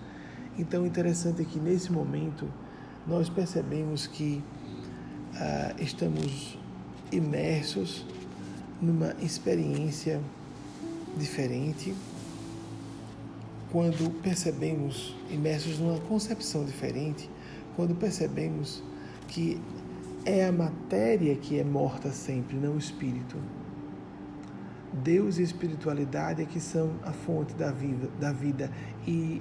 Então, 0.58 0.86
interessante 0.86 1.42
é 1.42 1.44
que 1.44 1.58
nesse 1.58 1.92
momento 1.92 2.48
nós 3.06 3.28
percebemos 3.28 4.06
que 4.06 4.42
ah, 5.34 5.74
estamos 5.78 6.58
imersos 7.12 8.06
numa 8.80 9.14
experiência 9.20 10.20
diferente 11.16 11.94
quando 13.70 14.10
percebemos, 14.22 15.14
imersos 15.30 15.78
numa 15.78 15.98
concepção 16.00 16.64
diferente, 16.64 17.28
quando 17.74 17.94
percebemos 17.94 18.82
que 19.28 19.60
é 20.26 20.44
a 20.44 20.50
matéria 20.50 21.36
que 21.36 21.58
é 21.58 21.62
morta 21.62 22.10
sempre, 22.10 22.56
não 22.56 22.74
o 22.74 22.78
espírito. 22.78 23.36
Deus 24.92 25.38
e 25.38 25.42
espiritualidade 25.42 26.42
é 26.42 26.44
que 26.44 26.58
são 26.58 26.94
a 27.04 27.12
fonte 27.12 27.54
da 27.54 27.70
vida, 27.70 28.08
da 28.18 28.32
vida. 28.32 28.68
E 29.06 29.40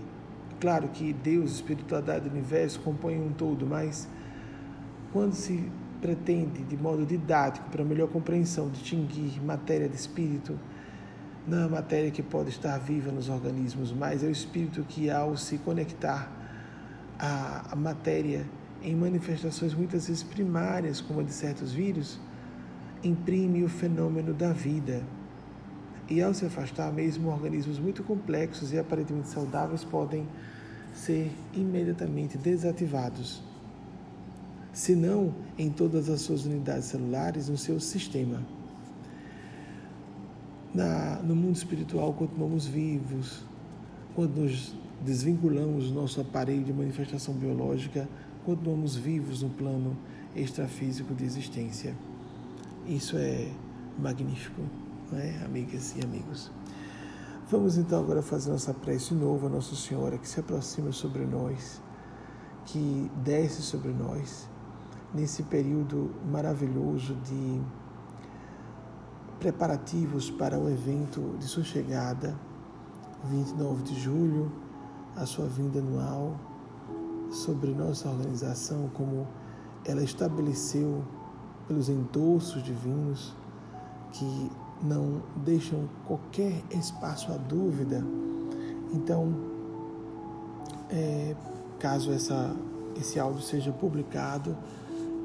claro 0.60 0.88
que 0.90 1.12
Deus, 1.12 1.54
espiritualidade 1.54 2.28
e 2.28 2.30
universo 2.30 2.80
compõem 2.82 3.20
um 3.20 3.32
todo, 3.32 3.66
mas 3.66 4.08
quando 5.12 5.34
se 5.34 5.72
pretende 6.00 6.62
de 6.62 6.78
modo 6.78 7.04
didático 7.04 7.68
para 7.72 7.84
melhor 7.84 8.08
compreensão 8.10 8.70
distinguir 8.70 9.44
matéria 9.44 9.90
de 9.90 9.96
espírito, 9.96 10.60
não 11.48 11.62
é 11.62 11.64
a 11.64 11.70
matéria 11.70 12.12
que 12.12 12.22
pode 12.22 12.50
estar 12.50 12.78
viva 12.78 13.12
nos 13.12 13.28
organismos, 13.28 13.92
mas 13.92 14.24
é 14.24 14.28
o 14.28 14.32
espírito 14.32 14.84
que 14.88 15.10
ao 15.10 15.36
se 15.36 15.58
conectar 15.58 16.32
a 17.18 17.76
matéria 17.76 18.46
em 18.86 18.96
manifestações 18.96 19.74
muitas 19.74 20.08
vezes 20.08 20.22
primárias, 20.22 21.02
como 21.02 21.20
a 21.20 21.24
de 21.24 21.34
certos 21.34 21.74
vírus, 21.74 22.20
imprime 23.04 23.64
o 23.64 23.70
fenômeno 23.70 24.32
da 24.32 24.54
vida. 24.54 25.04
E 26.08 26.22
ao 26.22 26.36
se 26.36 26.46
afastar, 26.46 26.94
mesmo 26.94 27.30
organismos 27.30 27.80
muito 27.80 28.04
complexos 28.04 28.72
e 28.72 28.78
aparentemente 28.78 29.28
saudáveis 29.28 29.84
podem 29.84 30.28
ser 30.94 31.32
imediatamente 31.52 32.38
desativados, 32.38 33.42
se 34.72 34.96
não 34.96 35.34
em 35.58 35.70
todas 35.72 36.08
as 36.08 36.22
suas 36.22 36.46
unidades 36.46 36.86
celulares 36.86 37.50
no 37.50 37.58
seu 37.58 37.80
sistema. 37.80 38.44
Na, 40.72 41.22
no 41.24 41.36
mundo 41.36 41.56
espiritual, 41.56 42.14
continuamos 42.14 42.68
vivos, 42.68 43.44
quando 44.14 44.42
nos 44.42 44.76
desvinculamos 45.04 45.90
do 45.90 45.96
nosso 45.96 46.22
aparelho 46.22 46.64
de 46.64 46.72
manifestação 46.72 47.34
biológica, 47.34 48.08
continuamos 48.46 48.96
vivos 48.96 49.42
no 49.42 49.50
plano 49.50 49.98
extrafísico 50.36 51.16
de 51.16 51.26
existência. 51.26 51.96
Isso 52.86 53.18
é 53.18 53.52
magnífico, 53.98 54.62
não 55.12 55.18
é, 55.18 55.44
amigas 55.44 55.96
e 55.98 56.06
amigos? 56.06 56.52
Vamos 57.50 57.76
então 57.76 58.00
agora 58.00 58.22
fazer 58.22 58.52
nossa 58.52 58.72
prece 58.72 59.16
nova, 59.16 59.50
Nossa 59.50 59.76
Senhora, 59.76 60.20
que 60.20 60.30
se 60.30 60.40
aproxima 60.40 60.92
sobre 60.92 61.26
nós, 61.26 61.82
que 62.66 63.10
desce 63.24 63.64
sobre 63.64 63.92
nós, 63.92 64.48
nesse 65.12 65.42
período 65.42 66.12
maravilhoso 66.32 67.16
de 67.16 67.62
preparativos 69.40 70.30
para 70.30 70.60
o 70.60 70.70
evento 70.70 71.36
de 71.40 71.46
sua 71.46 71.64
chegada, 71.64 72.36
29 73.24 73.82
de 73.82 74.00
julho, 74.00 74.52
a 75.16 75.26
sua 75.26 75.48
vinda 75.48 75.80
anual, 75.80 76.40
sobre 77.32 77.72
nossa 77.72 78.10
organização, 78.10 78.90
como 78.94 79.28
ela 79.86 80.04
estabeleceu 80.04 81.04
pelos 81.68 81.90
endossos 81.90 82.64
divinos 82.64 83.36
que 84.12 84.52
não 84.82 85.22
deixam 85.38 85.90
qualquer 86.06 86.62
espaço 86.72 87.32
à 87.32 87.38
dúvida. 87.38 88.04
Então, 88.94 89.34
é, 90.90 91.36
caso 91.80 92.12
essa, 92.12 92.56
esse 92.96 93.20
áudio 93.20 93.42
seja 93.42 93.72
publicado, 93.72 94.56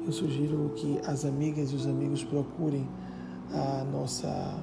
eu 0.05 0.11
sugiro 0.11 0.71
que 0.75 0.99
as 1.05 1.25
amigas 1.25 1.71
e 1.71 1.75
os 1.75 1.85
amigos 1.85 2.23
procurem 2.23 2.87
a 3.53 3.83
nossa 3.83 4.59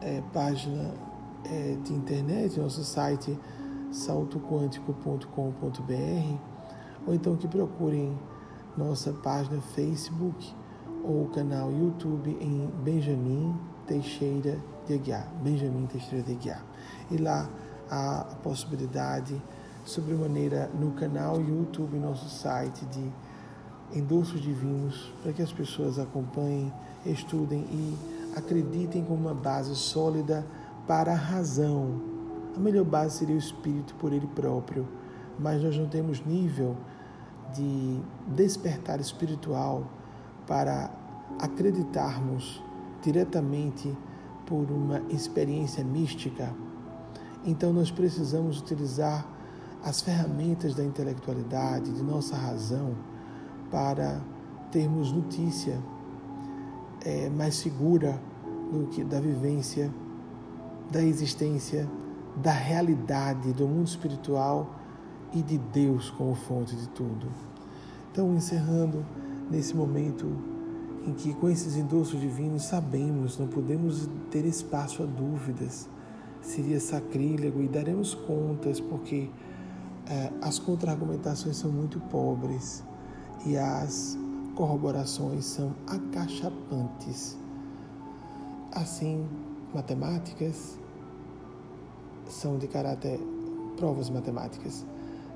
é, 0.00 0.22
página 0.32 0.92
é, 1.44 1.76
de 1.82 1.92
internet, 1.92 2.60
nosso 2.60 2.84
site 2.84 3.38
saltoquântico.com.br, 3.92 6.38
ou 7.06 7.14
então 7.14 7.36
que 7.36 7.46
procurem 7.46 8.18
nossa 8.76 9.12
página 9.12 9.60
Facebook 9.60 10.52
ou 11.04 11.28
canal 11.28 11.70
YouTube 11.70 12.36
em 12.40 12.68
Benjamin 12.82 13.54
Teixeira 13.86 14.58
de 14.86 14.94
Aguiar, 14.94 15.28
Benjamin 15.42 15.86
Teixeira 15.86 16.24
de 16.24 16.32
Aguiar. 16.32 16.64
E 17.10 17.16
lá 17.16 17.48
há 17.90 18.20
a 18.20 18.34
possibilidade, 18.36 19.40
sobremaneira, 19.84 20.70
no 20.78 20.92
canal 20.92 21.40
YouTube, 21.40 21.98
nosso 21.98 22.28
site, 22.28 22.84
de 22.86 23.98
endossos 23.98 24.40
divinos, 24.40 25.12
para 25.22 25.32
que 25.32 25.42
as 25.42 25.52
pessoas 25.52 25.98
acompanhem, 25.98 26.72
estudem 27.04 27.60
e 27.60 27.98
acreditem 28.36 29.04
como 29.04 29.20
uma 29.20 29.34
base 29.34 29.74
sólida 29.76 30.46
para 30.86 31.12
a 31.12 31.16
razão. 31.16 32.11
A 32.56 32.60
melhor 32.60 32.84
base 32.84 33.18
seria 33.18 33.34
o 33.34 33.38
espírito 33.38 33.94
por 33.94 34.12
ele 34.12 34.26
próprio, 34.26 34.86
mas 35.38 35.62
nós 35.62 35.76
não 35.76 35.88
temos 35.88 36.24
nível 36.24 36.76
de 37.54 38.00
despertar 38.28 39.00
espiritual 39.00 39.86
para 40.46 40.90
acreditarmos 41.38 42.62
diretamente 43.02 43.96
por 44.46 44.70
uma 44.70 45.00
experiência 45.10 45.82
mística. 45.82 46.54
Então 47.44 47.72
nós 47.72 47.90
precisamos 47.90 48.60
utilizar 48.60 49.26
as 49.82 50.00
ferramentas 50.00 50.74
da 50.74 50.84
intelectualidade, 50.84 51.90
de 51.92 52.02
nossa 52.02 52.36
razão, 52.36 52.94
para 53.70 54.20
termos 54.70 55.10
notícia 55.10 55.78
é, 57.04 57.28
mais 57.30 57.56
segura 57.56 58.20
do 58.70 58.86
que 58.86 59.02
da 59.02 59.20
vivência, 59.20 59.92
da 60.90 61.02
existência, 61.02 61.88
da 62.36 62.52
realidade 62.52 63.52
do 63.52 63.66
mundo 63.66 63.86
espiritual 63.86 64.74
e 65.32 65.42
de 65.42 65.58
Deus 65.58 66.10
como 66.10 66.34
fonte 66.34 66.74
de 66.74 66.88
tudo. 66.88 67.28
Então, 68.10 68.34
encerrando 68.34 69.04
nesse 69.50 69.74
momento 69.74 70.26
em 71.06 71.12
que, 71.12 71.34
com 71.34 71.48
esses 71.48 71.76
endossos 71.76 72.20
divinos, 72.20 72.64
sabemos, 72.64 73.38
não 73.38 73.48
podemos 73.48 74.08
ter 74.30 74.44
espaço 74.44 75.02
a 75.02 75.06
dúvidas, 75.06 75.88
seria 76.40 76.78
sacrílego 76.80 77.62
e 77.62 77.68
daremos 77.68 78.14
contas, 78.14 78.80
porque 78.80 79.30
eh, 80.08 80.32
as 80.40 80.58
contra-argumentações 80.58 81.56
são 81.56 81.70
muito 81.70 81.98
pobres 82.00 82.84
e 83.46 83.56
as 83.56 84.18
corroborações 84.54 85.44
são 85.44 85.74
acachapantes. 85.86 87.36
Assim, 88.72 89.26
matemáticas 89.74 90.78
são 92.28 92.58
de 92.58 92.66
caráter, 92.66 93.18
provas 93.76 94.08
matemáticas 94.10 94.84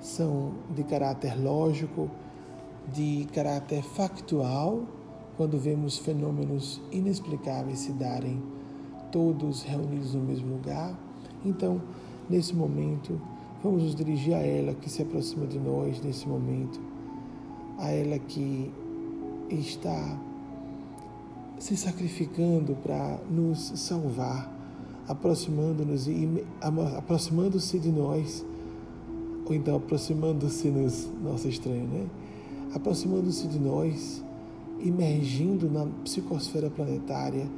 são 0.01 0.53
de 0.75 0.85
caráter 0.85 1.41
lógico, 1.41 2.11
de 2.93 3.27
caráter 3.33 3.83
factual, 3.83 4.83
quando 5.37 5.59
vemos 5.59 5.99
fenômenos 5.99 6.81
inexplicáveis 6.91 7.81
se 7.81 7.93
darem 7.93 8.43
todos 9.11 9.63
reunidos 9.63 10.15
no 10.15 10.23
mesmo 10.23 10.55
lugar. 10.55 10.99
Então, 11.45 11.81
nesse 12.29 12.55
momento, 12.55 13.21
vamos 13.63 13.83
nos 13.83 13.95
dirigir 13.95 14.35
a 14.35 14.41
ela 14.41 14.75
que 14.75 14.89
se 14.89 15.03
aproxima 15.03 15.47
de 15.47 15.59
nós 15.59 16.01
nesse 16.03 16.27
momento, 16.29 16.81
a 17.79 17.91
ela 17.91 18.19
que 18.19 18.73
está 19.51 20.19
se 21.59 21.77
sacrificando 21.77 22.75
para 22.77 23.19
nos 23.31 23.73
salvar, 23.77 24.51
aproximando-nos 25.09 26.09
e 26.09 26.45
aproximando-se 26.97 27.79
de 27.79 27.91
nós, 27.91 28.45
ou 29.45 29.55
então 29.55 29.77
aproximando-se-nos, 29.77 31.09
nossa 31.23 31.49
estranho, 31.49 31.87
né? 31.87 32.07
Aproximando-se 32.75 33.47
de 33.47 33.59
nós, 33.59 34.23
imergindo 34.81 35.71
na 35.71 35.87
psicosfera 36.03 36.69
planetária, 36.69 37.49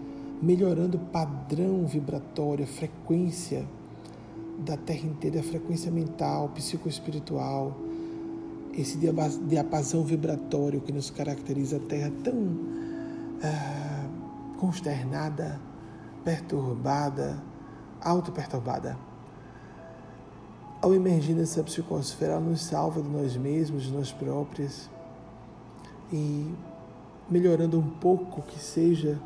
melhorando 0.43 0.97
o 0.97 1.01
padrão 1.01 1.85
vibratório, 1.87 2.65
a 2.65 2.69
frequência 2.69 3.67
da 4.59 4.77
Terra 4.77 5.07
inteira, 5.07 5.41
a 5.41 5.43
frequência 5.43 5.91
mental, 5.91 6.51
psicoespiritual, 6.51 7.77
esse 8.77 8.99
diapasão 9.49 10.05
vibratório 10.05 10.81
que 10.81 10.93
nos 10.93 11.11
caracteriza 11.11 11.79
a 11.79 11.81
Terra 11.81 12.13
tão 12.23 12.35
ah, 13.43 14.07
consternada, 14.59 15.61
perturbada, 16.25 17.43
auto-perturbada. 18.01 18.97
Ao 20.81 20.95
emergir 20.95 21.35
nessa 21.35 21.63
psicosfera, 21.63 22.33
ela 22.33 22.41
nos 22.41 22.63
salva 22.63 23.03
de 23.03 23.09
nós 23.09 23.37
mesmos, 23.37 23.85
de 23.85 23.93
nós 23.93 24.13
próprios 24.13 24.89
e 26.13 26.55
melhorando 27.29 27.79
um 27.79 27.89
pouco 27.89 28.43
que 28.43 28.59
seja 28.59 29.19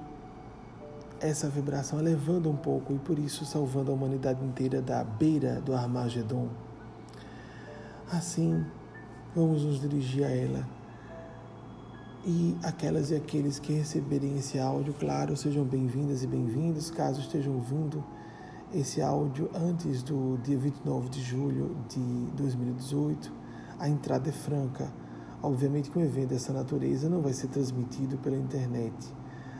essa 1.20 1.48
vibração, 1.48 2.00
elevando 2.00 2.50
um 2.50 2.56
pouco 2.56 2.92
e 2.92 2.98
por 2.98 3.18
isso 3.18 3.44
salvando 3.44 3.92
a 3.92 3.94
humanidade 3.94 4.44
inteira 4.44 4.82
da 4.82 5.04
beira 5.04 5.60
do 5.60 5.74
Armagedon. 5.74 6.48
Assim, 8.10 8.64
vamos 9.34 9.62
nos 9.62 9.80
dirigir 9.80 10.24
a 10.24 10.30
ela. 10.30 10.66
E 12.24 12.56
aquelas 12.62 13.10
e 13.10 13.16
aqueles 13.16 13.58
que 13.58 13.72
receberem 13.72 14.38
esse 14.38 14.56
áudio, 14.56 14.94
claro, 14.94 15.36
sejam 15.36 15.64
bem-vindas 15.64 16.22
e 16.22 16.26
bem-vindos, 16.28 16.88
caso 16.88 17.20
estejam 17.20 17.52
ouvindo 17.54 18.04
esse 18.72 19.02
áudio 19.02 19.50
antes 19.52 20.04
do 20.04 20.38
dia 20.40 20.56
29 20.56 21.08
de 21.08 21.20
julho 21.20 21.76
de 21.88 21.98
2018. 22.36 23.32
A 23.76 23.88
entrada 23.88 24.28
é 24.28 24.32
franca. 24.32 24.88
Obviamente 25.42 25.90
que 25.90 25.98
um 25.98 26.04
evento 26.04 26.28
dessa 26.28 26.52
natureza 26.52 27.08
não 27.08 27.20
vai 27.20 27.32
ser 27.32 27.48
transmitido 27.48 28.16
pela 28.18 28.36
internet. 28.36 28.94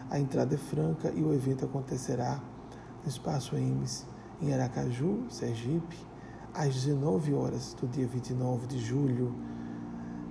A 0.08 0.20
entrada 0.20 0.54
é 0.54 0.58
franca 0.58 1.10
e 1.16 1.20
o 1.20 1.34
evento 1.34 1.64
acontecerá 1.64 2.40
no 3.02 3.08
Espaço 3.08 3.56
Emes, 3.56 4.06
em 4.40 4.54
Aracaju, 4.54 5.24
Sergipe, 5.28 5.96
às 6.54 6.72
19 6.72 7.34
horas 7.34 7.74
do 7.74 7.88
dia 7.88 8.06
29 8.06 8.68
de 8.68 8.78
julho 8.78 9.34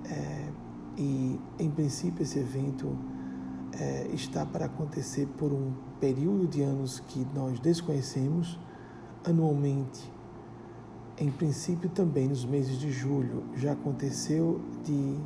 é, 0.09 0.50
e, 0.97 1.39
em 1.59 1.69
princípio, 1.69 2.23
esse 2.23 2.39
evento 2.39 2.97
é, 3.73 4.07
está 4.13 4.45
para 4.45 4.65
acontecer 4.65 5.27
por 5.37 5.51
um 5.51 5.71
período 5.99 6.47
de 6.47 6.61
anos 6.61 6.99
que 6.99 7.25
nós 7.33 7.59
desconhecemos, 7.59 8.59
anualmente, 9.23 10.11
em 11.17 11.31
princípio 11.31 11.89
também 11.89 12.27
nos 12.27 12.43
meses 12.43 12.77
de 12.79 12.91
julho. 12.91 13.43
Já 13.55 13.73
aconteceu 13.73 14.61
de 14.83 15.17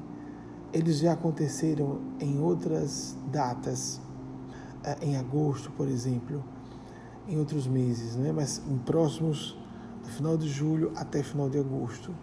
eles 0.76 1.00
já 1.00 1.14
aconteceram 1.14 2.02
em 2.20 2.38
outras 2.38 3.16
datas, 3.32 4.02
eh, 4.84 4.98
em 5.02 5.16
agosto, 5.16 5.72
por 5.72 5.88
exemplo, 5.88 6.44
em 7.30 7.40
outros 7.40 7.66
meses, 7.66 8.18
né? 8.18 8.34
mas 8.34 8.62
em 8.70 8.78
próximos, 8.80 9.58
do 10.04 10.10
final 10.10 10.36
de 10.36 10.50
julho 10.50 10.92
até 10.98 11.24
final 11.24 11.50
de 11.50 11.60
agosto. 11.60 12.14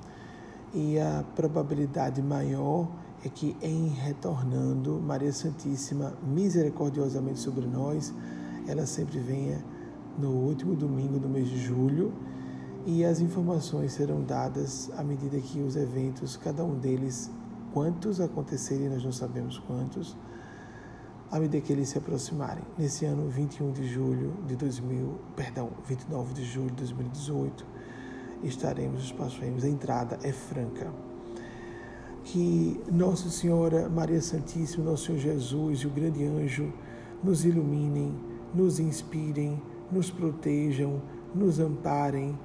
E 0.74 0.98
a 0.98 1.24
probabilidade 1.34 2.20
maior 2.20 2.88
é 3.24 3.28
que, 3.28 3.56
em 3.62 3.88
retornando, 3.88 5.00
Maria 5.00 5.32
Santíssima 5.32 6.14
misericordiosamente 6.22 7.38
sobre 7.38 7.66
nós, 7.66 8.12
ela 8.66 8.86
sempre 8.86 9.18
venha 9.18 9.64
no 10.18 10.30
último 10.30 10.74
domingo 10.74 11.18
do 11.18 11.28
mês 11.28 11.48
de 11.48 11.58
julho 11.58 12.12
e 12.84 13.04
as 13.04 13.20
informações 13.20 13.92
serão 13.92 14.22
dadas 14.22 14.90
à 14.96 15.04
medida 15.04 15.38
que 15.40 15.60
os 15.60 15.76
eventos, 15.76 16.36
cada 16.36 16.64
um 16.64 16.78
deles, 16.78 17.30
quantos 17.72 18.20
acontecerem, 18.20 18.88
nós 18.88 19.04
não 19.04 19.12
sabemos 19.12 19.58
quantos, 19.58 20.16
à 21.30 21.38
medida 21.38 21.64
que 21.64 21.72
eles 21.72 21.88
se 21.88 21.98
aproximarem. 21.98 22.64
Nesse 22.76 23.04
ano 23.04 23.28
21 23.28 23.72
de 23.72 23.88
julho 23.88 24.34
de 24.46 24.56
2000, 24.56 25.18
perdão, 25.36 25.70
29 25.86 26.34
de 26.34 26.44
julho 26.44 26.70
de 26.70 26.76
2018, 26.76 27.64
estaremos 28.42 29.14
Fêmeas. 29.38 29.64
A 29.64 29.68
entrada 29.68 30.18
é 30.22 30.32
franca. 30.32 31.11
Que 32.24 32.80
Nossa 32.90 33.28
Senhora 33.28 33.88
Maria 33.88 34.20
Santíssima, 34.20 34.84
Nosso 34.84 35.06
Senhor 35.06 35.18
Jesus 35.18 35.80
e 35.80 35.86
o 35.86 35.90
grande 35.90 36.24
anjo 36.24 36.72
nos 37.22 37.44
iluminem, 37.44 38.14
nos 38.54 38.78
inspirem, 38.78 39.60
nos 39.90 40.10
protejam, 40.10 41.00
nos 41.34 41.58
amparem. 41.58 42.38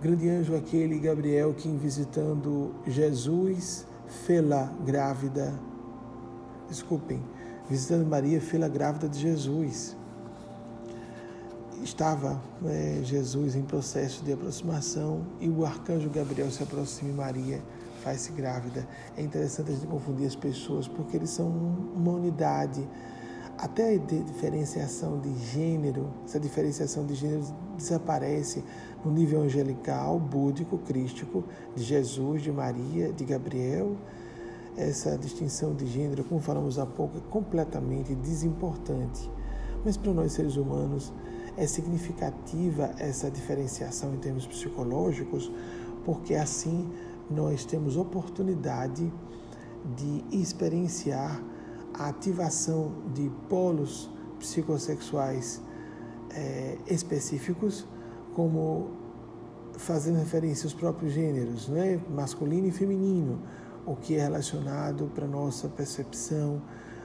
Grande 0.00 0.28
anjo 0.28 0.56
aquele 0.56 0.98
Gabriel 0.98 1.54
que, 1.54 1.68
visitando 1.68 2.74
Jesus, 2.86 3.86
fê-la 4.26 4.72
grávida. 4.84 5.52
Desculpem, 6.68 7.22
visitando 7.68 8.06
Maria, 8.06 8.40
fê-la 8.40 8.68
grávida 8.68 9.08
de 9.08 9.20
Jesus. 9.20 9.96
Estava 11.82 12.40
né, 12.60 13.00
Jesus 13.02 13.56
em 13.56 13.62
processo 13.62 14.24
de 14.24 14.32
aproximação 14.32 15.26
e 15.40 15.48
o 15.48 15.64
arcanjo 15.64 16.08
Gabriel 16.10 16.50
se 16.50 16.62
aproxima 16.62 17.10
e 17.10 17.14
Maria 17.14 17.62
faz-se 18.02 18.32
grávida. 18.32 18.86
É 19.16 19.22
interessante 19.22 19.70
a 19.70 19.74
gente 19.74 19.86
confundir 19.86 20.26
as 20.26 20.36
pessoas 20.36 20.88
porque 20.88 21.16
eles 21.16 21.30
são 21.30 21.48
uma 21.48 22.12
unidade 22.12 22.86
até 23.58 23.94
a 23.94 23.96
diferenciação 23.96 25.20
de 25.20 25.32
gênero, 25.38 26.10
essa 26.24 26.40
diferenciação 26.40 27.06
de 27.06 27.14
gênero 27.14 27.44
desaparece 27.76 28.64
no 29.04 29.12
nível 29.12 29.40
angelical, 29.40 30.18
búdico, 30.18 30.78
crístico, 30.78 31.44
de 31.76 31.84
Jesus, 31.84 32.42
de 32.42 32.50
Maria, 32.50 33.12
de 33.12 33.24
Gabriel. 33.24 33.96
Essa 34.76 35.16
distinção 35.18 35.74
de 35.74 35.86
gênero, 35.86 36.24
como 36.24 36.40
falamos 36.40 36.78
há 36.78 36.86
pouco, 36.86 37.18
é 37.18 37.20
completamente 37.30 38.14
desimportante. 38.16 39.30
Mas 39.84 39.96
para 39.96 40.12
nós 40.12 40.32
seres 40.32 40.56
humanos 40.56 41.12
é 41.56 41.66
significativa 41.66 42.90
essa 42.98 43.30
diferenciação 43.30 44.14
em 44.14 44.18
termos 44.18 44.46
psicológicos, 44.46 45.52
porque 46.04 46.34
assim 46.34 46.90
nós 47.30 47.64
temos 47.64 47.96
oportunidade 47.96 49.12
de 49.96 50.24
experienciar 50.30 51.42
a 51.94 52.08
ativação 52.08 52.92
de 53.12 53.30
polos 53.48 54.10
psicossexuais 54.38 55.60
é, 56.30 56.78
específicos, 56.86 57.86
como 58.34 58.90
fazendo 59.74 60.18
referência 60.18 60.66
aos 60.66 60.74
próprios 60.74 61.12
gêneros, 61.12 61.68
né? 61.68 62.00
masculino 62.10 62.66
e 62.66 62.70
feminino, 62.70 63.40
o 63.84 63.96
que 63.96 64.16
é 64.16 64.22
relacionado 64.22 65.10
para 65.14 65.26
nossa 65.26 65.68
percepção 65.68 66.62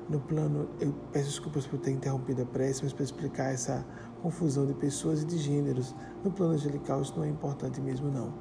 no 0.10 0.20
plano. 0.20 0.70
Eu 0.80 0.94
peço 1.12 1.30
desculpas 1.30 1.66
por 1.66 1.80
ter 1.80 1.92
interrompido 1.92 2.42
a 2.44 2.46
prece, 2.46 2.84
mas 2.84 2.94
para 2.94 3.04
explicar 3.04 3.54
essa 3.54 3.86
confusão 4.22 4.66
de 4.66 4.74
pessoas 4.74 5.22
e 5.22 5.26
de 5.26 5.38
gêneros. 5.38 5.96
No 6.24 6.32
plano 6.32 6.54
angelical 6.54 7.02
isso 7.02 7.14
não 7.16 7.24
é 7.24 7.30
importante 7.30 7.82
mesmo 7.82 8.10
não. 8.10 8.34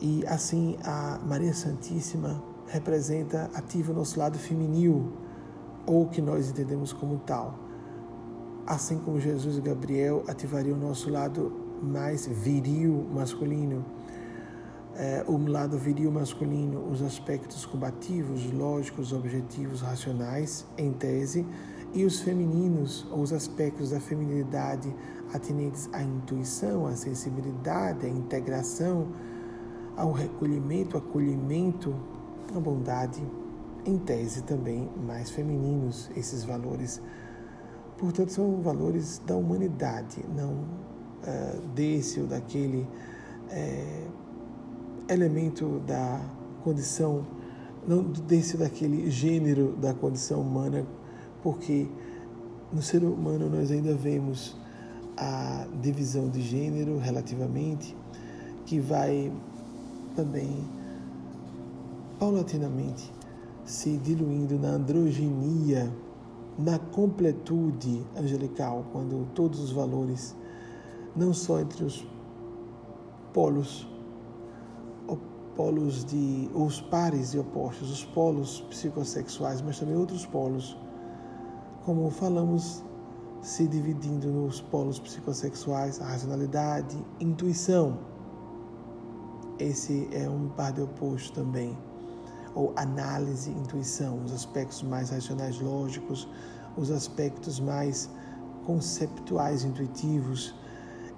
E 0.00 0.24
assim 0.26 0.76
a 0.82 1.18
Maria 1.26 1.52
Santíssima 1.52 2.42
representa, 2.66 3.50
ativa 3.54 3.92
o 3.92 3.94
nosso 3.94 4.18
lado 4.18 4.38
feminil, 4.38 5.12
ou 5.86 6.06
que 6.06 6.22
nós 6.22 6.48
entendemos 6.48 6.92
como 6.92 7.18
tal. 7.18 7.58
Assim 8.66 8.98
como 8.98 9.20
Jesus 9.20 9.58
e 9.58 9.60
Gabriel 9.60 10.22
ativariam 10.28 10.76
o 10.76 10.80
nosso 10.80 11.10
lado 11.10 11.52
mais 11.82 12.26
viril 12.26 13.06
masculino, 13.12 13.84
é, 14.94 15.24
o 15.26 15.36
lado 15.36 15.78
viril 15.78 16.10
masculino, 16.10 16.88
os 16.90 17.02
aspectos 17.02 17.64
combativos, 17.64 18.50
lógicos, 18.52 19.12
objetivos, 19.12 19.80
racionais, 19.80 20.66
em 20.76 20.92
tese, 20.92 21.46
e 21.92 22.04
os 22.04 22.20
femininos, 22.20 23.06
ou 23.10 23.20
os 23.20 23.32
aspectos 23.32 23.90
da 23.90 24.00
feminilidade 24.00 24.94
atinentes 25.32 25.88
à 25.92 26.02
intuição, 26.02 26.86
à 26.86 26.94
sensibilidade, 26.94 28.06
à 28.06 28.08
integração, 28.08 29.08
ao 29.96 30.12
recolhimento, 30.12 30.96
acolhimento, 30.96 31.94
a 32.54 32.60
bondade, 32.60 33.22
em 33.84 33.98
tese 33.98 34.42
também 34.42 34.88
mais 35.06 35.30
femininos, 35.30 36.10
esses 36.16 36.44
valores. 36.44 37.00
Portanto, 37.98 38.32
são 38.32 38.60
valores 38.62 39.20
da 39.26 39.36
humanidade, 39.36 40.24
não 40.34 40.52
uh, 40.52 41.60
desse 41.74 42.20
ou 42.20 42.26
daquele 42.26 42.82
uh, 42.82 44.10
elemento 45.08 45.80
da 45.86 46.20
condição, 46.62 47.26
não 47.86 48.02
desse 48.02 48.56
ou 48.56 48.62
daquele 48.62 49.10
gênero 49.10 49.76
da 49.76 49.94
condição 49.94 50.40
humana, 50.40 50.86
porque 51.42 51.88
no 52.72 52.82
ser 52.82 53.02
humano 53.02 53.48
nós 53.48 53.70
ainda 53.70 53.94
vemos 53.94 54.56
a 55.16 55.66
divisão 55.82 56.28
de 56.28 56.40
gênero 56.40 56.98
relativamente, 56.98 57.96
que 58.64 58.78
vai 58.78 59.32
também 60.20 60.68
paulatinamente 62.18 63.10
se 63.64 63.96
diluindo 63.96 64.58
na 64.58 64.68
androgenia, 64.68 65.90
na 66.58 66.78
completude 66.78 68.04
angelical, 68.14 68.84
quando 68.92 69.26
todos 69.34 69.60
os 69.60 69.72
valores, 69.72 70.36
não 71.16 71.32
só 71.32 71.60
entre 71.60 71.84
os 71.84 72.06
polos, 73.32 73.88
polos 75.56 76.04
de, 76.04 76.50
os 76.54 76.80
pares 76.82 77.30
de 77.32 77.38
opostos, 77.38 77.90
os 77.90 78.04
polos 78.04 78.60
psicossexuais, 78.68 79.62
mas 79.62 79.78
também 79.78 79.96
outros 79.96 80.26
polos, 80.26 80.76
como 81.84 82.10
falamos, 82.10 82.82
se 83.40 83.66
dividindo 83.66 84.28
nos 84.28 84.60
polos 84.60 84.98
psicossexuais, 84.98 85.98
a 86.00 86.04
racionalidade, 86.04 86.98
intuição. 87.18 88.10
Esse 89.60 90.08
é 90.10 90.26
um 90.26 90.48
par 90.48 90.72
de 90.72 90.80
opostos 90.80 91.30
também. 91.32 91.76
Ou 92.54 92.72
análise, 92.76 93.50
intuição, 93.50 94.24
os 94.24 94.32
aspectos 94.32 94.82
mais 94.82 95.10
racionais 95.10 95.60
lógicos, 95.60 96.26
os 96.78 96.90
aspectos 96.90 97.60
mais 97.60 98.08
conceptuais 98.64 99.62
intuitivos. 99.62 100.54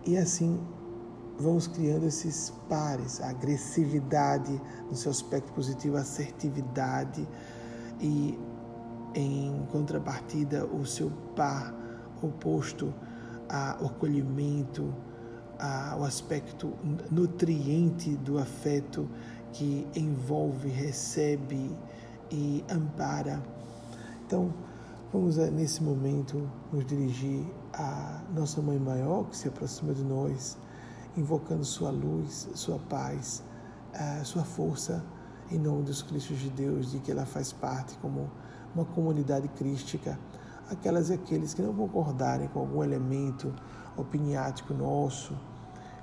E 0.04 0.16
assim 0.18 0.60
vamos 1.38 1.68
criando 1.68 2.04
esses 2.04 2.52
pares, 2.68 3.20
a 3.20 3.30
agressividade 3.30 4.60
no 4.90 4.96
seu 4.96 5.12
aspecto 5.12 5.52
positivo, 5.52 5.96
a 5.96 6.00
assertividade. 6.00 7.26
E 8.00 8.36
em 9.14 9.66
contrapartida 9.70 10.66
o 10.66 10.84
seu 10.84 11.10
par 11.36 11.72
oposto 12.20 12.92
ao 13.48 13.86
acolhimento, 13.86 14.92
ao 15.62 16.02
aspecto 16.02 16.72
nutriente 17.08 18.16
do 18.16 18.36
afeto 18.36 19.08
que 19.52 19.86
envolve, 19.94 20.68
recebe 20.68 21.70
e 22.32 22.64
ampara. 22.68 23.40
Então, 24.26 24.52
vamos 25.12 25.38
eh, 25.38 25.52
nesse 25.52 25.80
momento 25.80 26.50
nos 26.72 26.84
dirigir 26.84 27.46
à 27.72 28.22
nossa 28.34 28.60
Mãe 28.60 28.76
Maior 28.76 29.28
que 29.28 29.36
se 29.36 29.46
aproxima 29.46 29.94
de 29.94 30.02
nós, 30.02 30.58
invocando 31.16 31.64
Sua 31.64 31.92
luz, 31.92 32.48
Sua 32.54 32.80
paz, 32.80 33.44
Sua 34.24 34.42
força, 34.42 35.04
em 35.48 35.58
nome 35.58 35.84
dos 35.84 36.02
Cristos 36.02 36.40
de 36.40 36.50
Deus, 36.50 36.90
de 36.90 36.98
que 36.98 37.12
ela 37.12 37.24
faz 37.24 37.52
parte 37.52 37.96
como 37.98 38.28
uma 38.74 38.84
comunidade 38.86 39.46
crística, 39.48 40.18
aquelas 40.68 41.10
e 41.10 41.12
aqueles 41.12 41.54
que 41.54 41.62
não 41.62 41.72
concordarem 41.72 42.48
com 42.48 42.58
algum 42.58 42.82
elemento 42.82 43.54
opiniático 43.96 44.74
nosso 44.74 45.36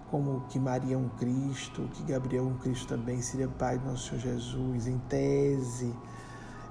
como 0.09 0.41
que 0.49 0.59
Maria 0.59 0.95
é 0.95 0.97
um 0.97 1.09
Cristo, 1.09 1.89
que 1.93 2.03
Gabriel 2.03 2.45
é 2.45 2.47
um 2.47 2.57
Cristo 2.57 2.87
também, 2.87 3.21
seria 3.21 3.47
pai 3.47 3.77
do 3.77 3.85
nosso 3.85 4.09
Senhor 4.09 4.21
Jesus, 4.21 4.87
em 4.87 4.97
tese, 5.09 5.95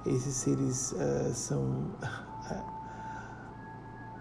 esses 0.05 0.33
seres 0.35 0.91
uh, 0.93 1.33
são 1.33 1.61
uh, 1.61 2.79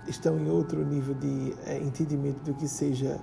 estão 0.09 0.39
em 0.39 0.49
outro 0.49 0.85
nível 0.85 1.15
de 1.15 1.27
uh, 1.67 1.85
entendimento 1.85 2.43
do 2.43 2.55
que 2.55 2.67
seja 2.67 3.21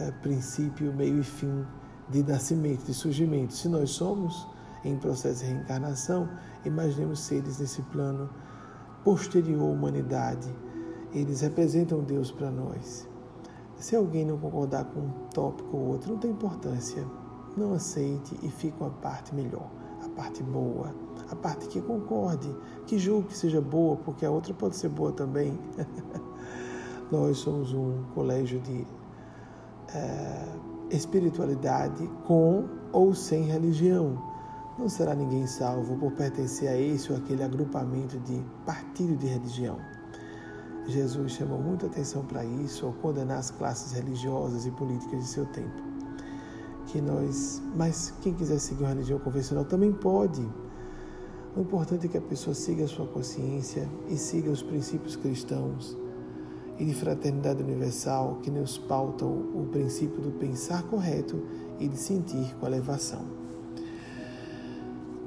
é, 0.00 0.12
princípio, 0.12 0.92
meio 0.92 1.20
e 1.20 1.24
fim 1.24 1.66
de 2.08 2.22
nascimento, 2.22 2.84
de 2.84 2.94
surgimento. 2.94 3.52
Se 3.52 3.68
nós 3.68 3.90
somos 3.90 4.46
em 4.84 4.96
processo 4.96 5.44
de 5.44 5.50
reencarnação, 5.50 6.28
imaginemos 6.64 7.20
seres 7.20 7.58
nesse 7.58 7.82
plano 7.82 8.30
posterior 9.02 9.60
à 9.60 9.64
humanidade. 9.64 10.54
Eles 11.12 11.40
representam 11.40 12.00
Deus 12.02 12.30
para 12.30 12.50
nós. 12.50 13.08
Se 13.78 13.94
alguém 13.94 14.24
não 14.24 14.36
concordar 14.36 14.84
com 14.86 15.00
um 15.00 15.10
tópico 15.32 15.76
ou 15.76 15.88
outro, 15.88 16.12
não 16.12 16.18
tem 16.18 16.32
importância. 16.32 17.06
Não 17.56 17.74
aceite 17.74 18.36
e 18.42 18.48
fique 18.48 18.76
com 18.76 18.86
a 18.86 18.90
parte 18.90 19.34
melhor, 19.34 19.70
a 20.04 20.08
parte 20.08 20.42
boa, 20.42 20.94
a 21.30 21.36
parte 21.36 21.68
que 21.68 21.80
concorde, 21.80 22.54
que 22.86 22.98
julgue 22.98 23.28
que 23.28 23.36
seja 23.36 23.60
boa, 23.60 23.96
porque 23.96 24.26
a 24.26 24.30
outra 24.30 24.52
pode 24.52 24.76
ser 24.76 24.88
boa 24.88 25.12
também. 25.12 25.58
Nós 27.10 27.38
somos 27.38 27.72
um 27.72 28.02
colégio 28.14 28.60
de 28.60 28.86
é, 29.94 30.44
espiritualidade 30.90 32.06
com 32.26 32.68
ou 32.92 33.14
sem 33.14 33.44
religião. 33.44 34.20
Não 34.76 34.88
será 34.88 35.14
ninguém 35.14 35.46
salvo 35.46 35.96
por 35.96 36.12
pertencer 36.12 36.68
a 36.68 36.76
esse 36.76 37.12
ou 37.12 37.18
aquele 37.18 37.42
agrupamento 37.42 38.18
de 38.20 38.44
partido 38.66 39.16
de 39.16 39.26
religião. 39.26 39.78
Jesus 40.88 41.32
chamou 41.32 41.60
muita 41.60 41.86
atenção 41.86 42.24
para 42.24 42.42
isso 42.44 42.86
ao 42.86 42.94
condenar 42.94 43.38
as 43.38 43.50
classes 43.50 43.92
religiosas 43.92 44.64
e 44.64 44.70
políticas 44.70 45.20
de 45.20 45.28
seu 45.28 45.44
tempo. 45.44 45.82
Que 46.86 46.98
nós, 46.98 47.62
mas 47.76 48.14
quem 48.22 48.32
quiser 48.32 48.58
seguir 48.58 48.84
uma 48.84 48.88
religião 48.88 49.18
convencional 49.18 49.66
também 49.66 49.92
pode. 49.92 50.40
O 51.54 51.60
importante 51.60 52.06
é 52.06 52.08
que 52.08 52.16
a 52.16 52.22
pessoa 52.22 52.54
siga 52.54 52.84
a 52.84 52.88
sua 52.88 53.06
consciência 53.06 53.86
e 54.08 54.16
siga 54.16 54.50
os 54.50 54.62
princípios 54.62 55.14
cristãos 55.14 55.94
e 56.78 56.84
de 56.86 56.94
fraternidade 56.94 57.62
universal 57.62 58.38
que 58.42 58.50
nos 58.50 58.78
pautam 58.78 59.28
o 59.28 59.68
princípio 59.70 60.22
do 60.22 60.30
pensar 60.30 60.84
correto 60.84 61.42
e 61.78 61.86
de 61.86 61.98
sentir 61.98 62.54
com 62.58 62.66
elevação. 62.66 63.26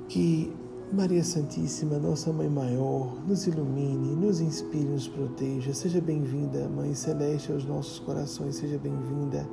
Que 0.07 0.51
Maria 0.93 1.23
Santíssima, 1.23 1.97
nossa 1.97 2.33
Mãe 2.33 2.49
Maior, 2.49 3.15
nos 3.25 3.47
ilumine, 3.47 4.13
nos 4.13 4.41
inspire, 4.41 4.83
nos 4.83 5.07
proteja. 5.07 5.73
Seja 5.73 6.01
bem-vinda, 6.01 6.67
Mãe 6.67 6.93
Celeste, 6.93 7.49
aos 7.53 7.63
nossos 7.63 7.99
corações. 7.99 8.57
Seja 8.57 8.77
bem-vinda, 8.77 9.47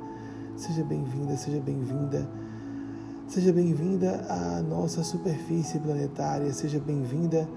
seja 0.57 0.83
bem-vinda, 0.83 1.37
seja 1.37 1.61
bem-vinda. 1.61 2.29
Seja 3.25 3.53
bem-vinda 3.53 4.25
à 4.27 4.61
nossa 4.61 5.01
superfície 5.01 5.79
planetária. 5.79 6.51
Seja 6.51 6.77
bem-vinda 6.77 7.47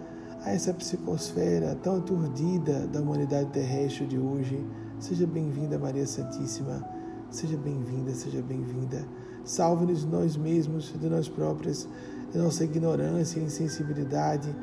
a 0.44 0.52
essa 0.52 0.72
psicosfera 0.72 1.76
tão 1.82 1.96
aturdida 1.96 2.86
da 2.86 3.00
humanidade 3.00 3.50
terrestre 3.50 4.06
de 4.06 4.16
hoje. 4.16 4.64
Seja 5.00 5.26
bem-vinda, 5.26 5.76
Maria 5.76 6.06
Santíssima. 6.06 6.88
Seja 7.30 7.56
bem-vinda, 7.56 8.14
seja 8.14 8.42
bem-vinda. 8.42 9.04
Salve-nos 9.44 10.04
nós 10.04 10.36
mesmos, 10.36 10.94
de 10.96 11.08
nós 11.08 11.28
próprios, 11.28 11.88
de 12.32 12.38
nossa 12.38 12.64
ignorância 12.64 13.38
e 13.38 13.44
insensibilidade, 13.44 14.54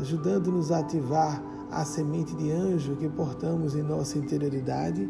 ajudando-nos 0.00 0.70
a 0.70 0.78
ativar 0.78 1.42
a 1.70 1.84
semente 1.84 2.34
de 2.36 2.50
anjo 2.50 2.96
que 2.96 3.08
portamos 3.08 3.74
em 3.74 3.82
nossa 3.82 4.18
interioridade 4.18 5.08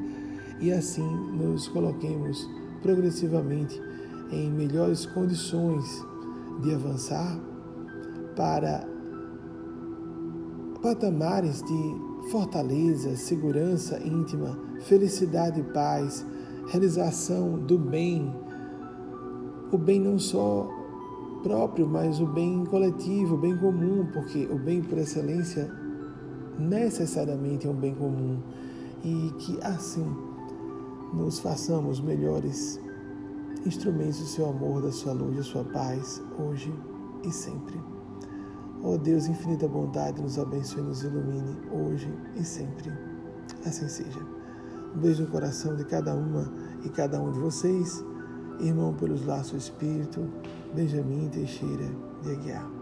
e 0.61 0.73
assim 0.73 1.07
nos 1.33 1.69
coloquemos 1.69 2.49
progressivamente 2.81 3.81
em 4.31 4.51
melhores 4.51 5.05
condições 5.05 5.85
de 6.62 6.75
avançar 6.75 7.38
para 8.37 8.87
patamares 10.81 11.62
de 11.62 12.31
fortaleza, 12.31 13.17
segurança 13.17 13.99
íntima, 13.99 14.59
felicidade 14.81 15.61
e 15.61 15.65
paz, 15.65 16.25
realização 16.69 17.59
do 17.59 17.79
bem, 17.79 18.33
o 19.71 19.79
bem 19.79 20.01
não 20.01 20.19
só 20.19 20.82
próprio, 21.43 21.87
mas 21.87 22.21
o 22.21 22.27
bem 22.27 22.65
coletivo, 22.65 23.35
o 23.35 23.39
bem 23.39 23.57
comum, 23.57 24.07
porque 24.13 24.49
o 24.51 24.59
bem 24.59 24.83
por 24.83 24.99
excelência 24.99 25.71
necessariamente 26.59 27.67
é 27.67 27.71
um 27.71 27.75
bem 27.75 27.95
comum 27.95 28.39
e 29.05 29.33
que 29.39 29.59
assim 29.63 30.07
nos 31.13 31.39
façamos 31.41 32.01
melhores 32.01 32.81
instrumentos 33.67 34.19
do 34.19 34.27
seu 34.27 34.49
amor, 34.49 34.83
da 34.83 34.93
sua 34.93 35.13
luz, 35.13 35.37
da 35.37 35.43
sua 35.43 35.65
paz, 35.65 36.23
hoje 36.39 36.73
e 37.25 37.31
sempre. 37.31 37.81
Ó 38.83 38.95
oh 38.95 38.99
Deus, 38.99 39.27
infinita 39.27 39.69
bondade, 39.69 40.21
nos 40.21 40.39
abençoe 40.39 40.81
e 40.81 40.87
nos 40.87 41.03
ilumine 41.03 41.57
hoje 41.71 42.13
e 42.37 42.45
sempre. 42.45 42.93
Assim 43.65 43.89
seja. 43.89 44.19
Um 44.95 44.99
beijo 44.99 45.23
no 45.23 45.31
coração 45.31 45.77
de 45.77 45.85
cada 45.85 46.15
uma 46.15 46.53
e 46.85 46.89
cada 46.89 47.21
um 47.21 47.31
de 47.31 47.39
vocês. 47.39 48.05
Irmão 48.61 48.93
pelos 48.95 49.25
laços 49.25 49.65
espírito, 49.65 50.29
Benjamin 50.75 51.29
Teixeira 51.29 51.89
de 52.23 52.33
Aguiar. 52.33 52.82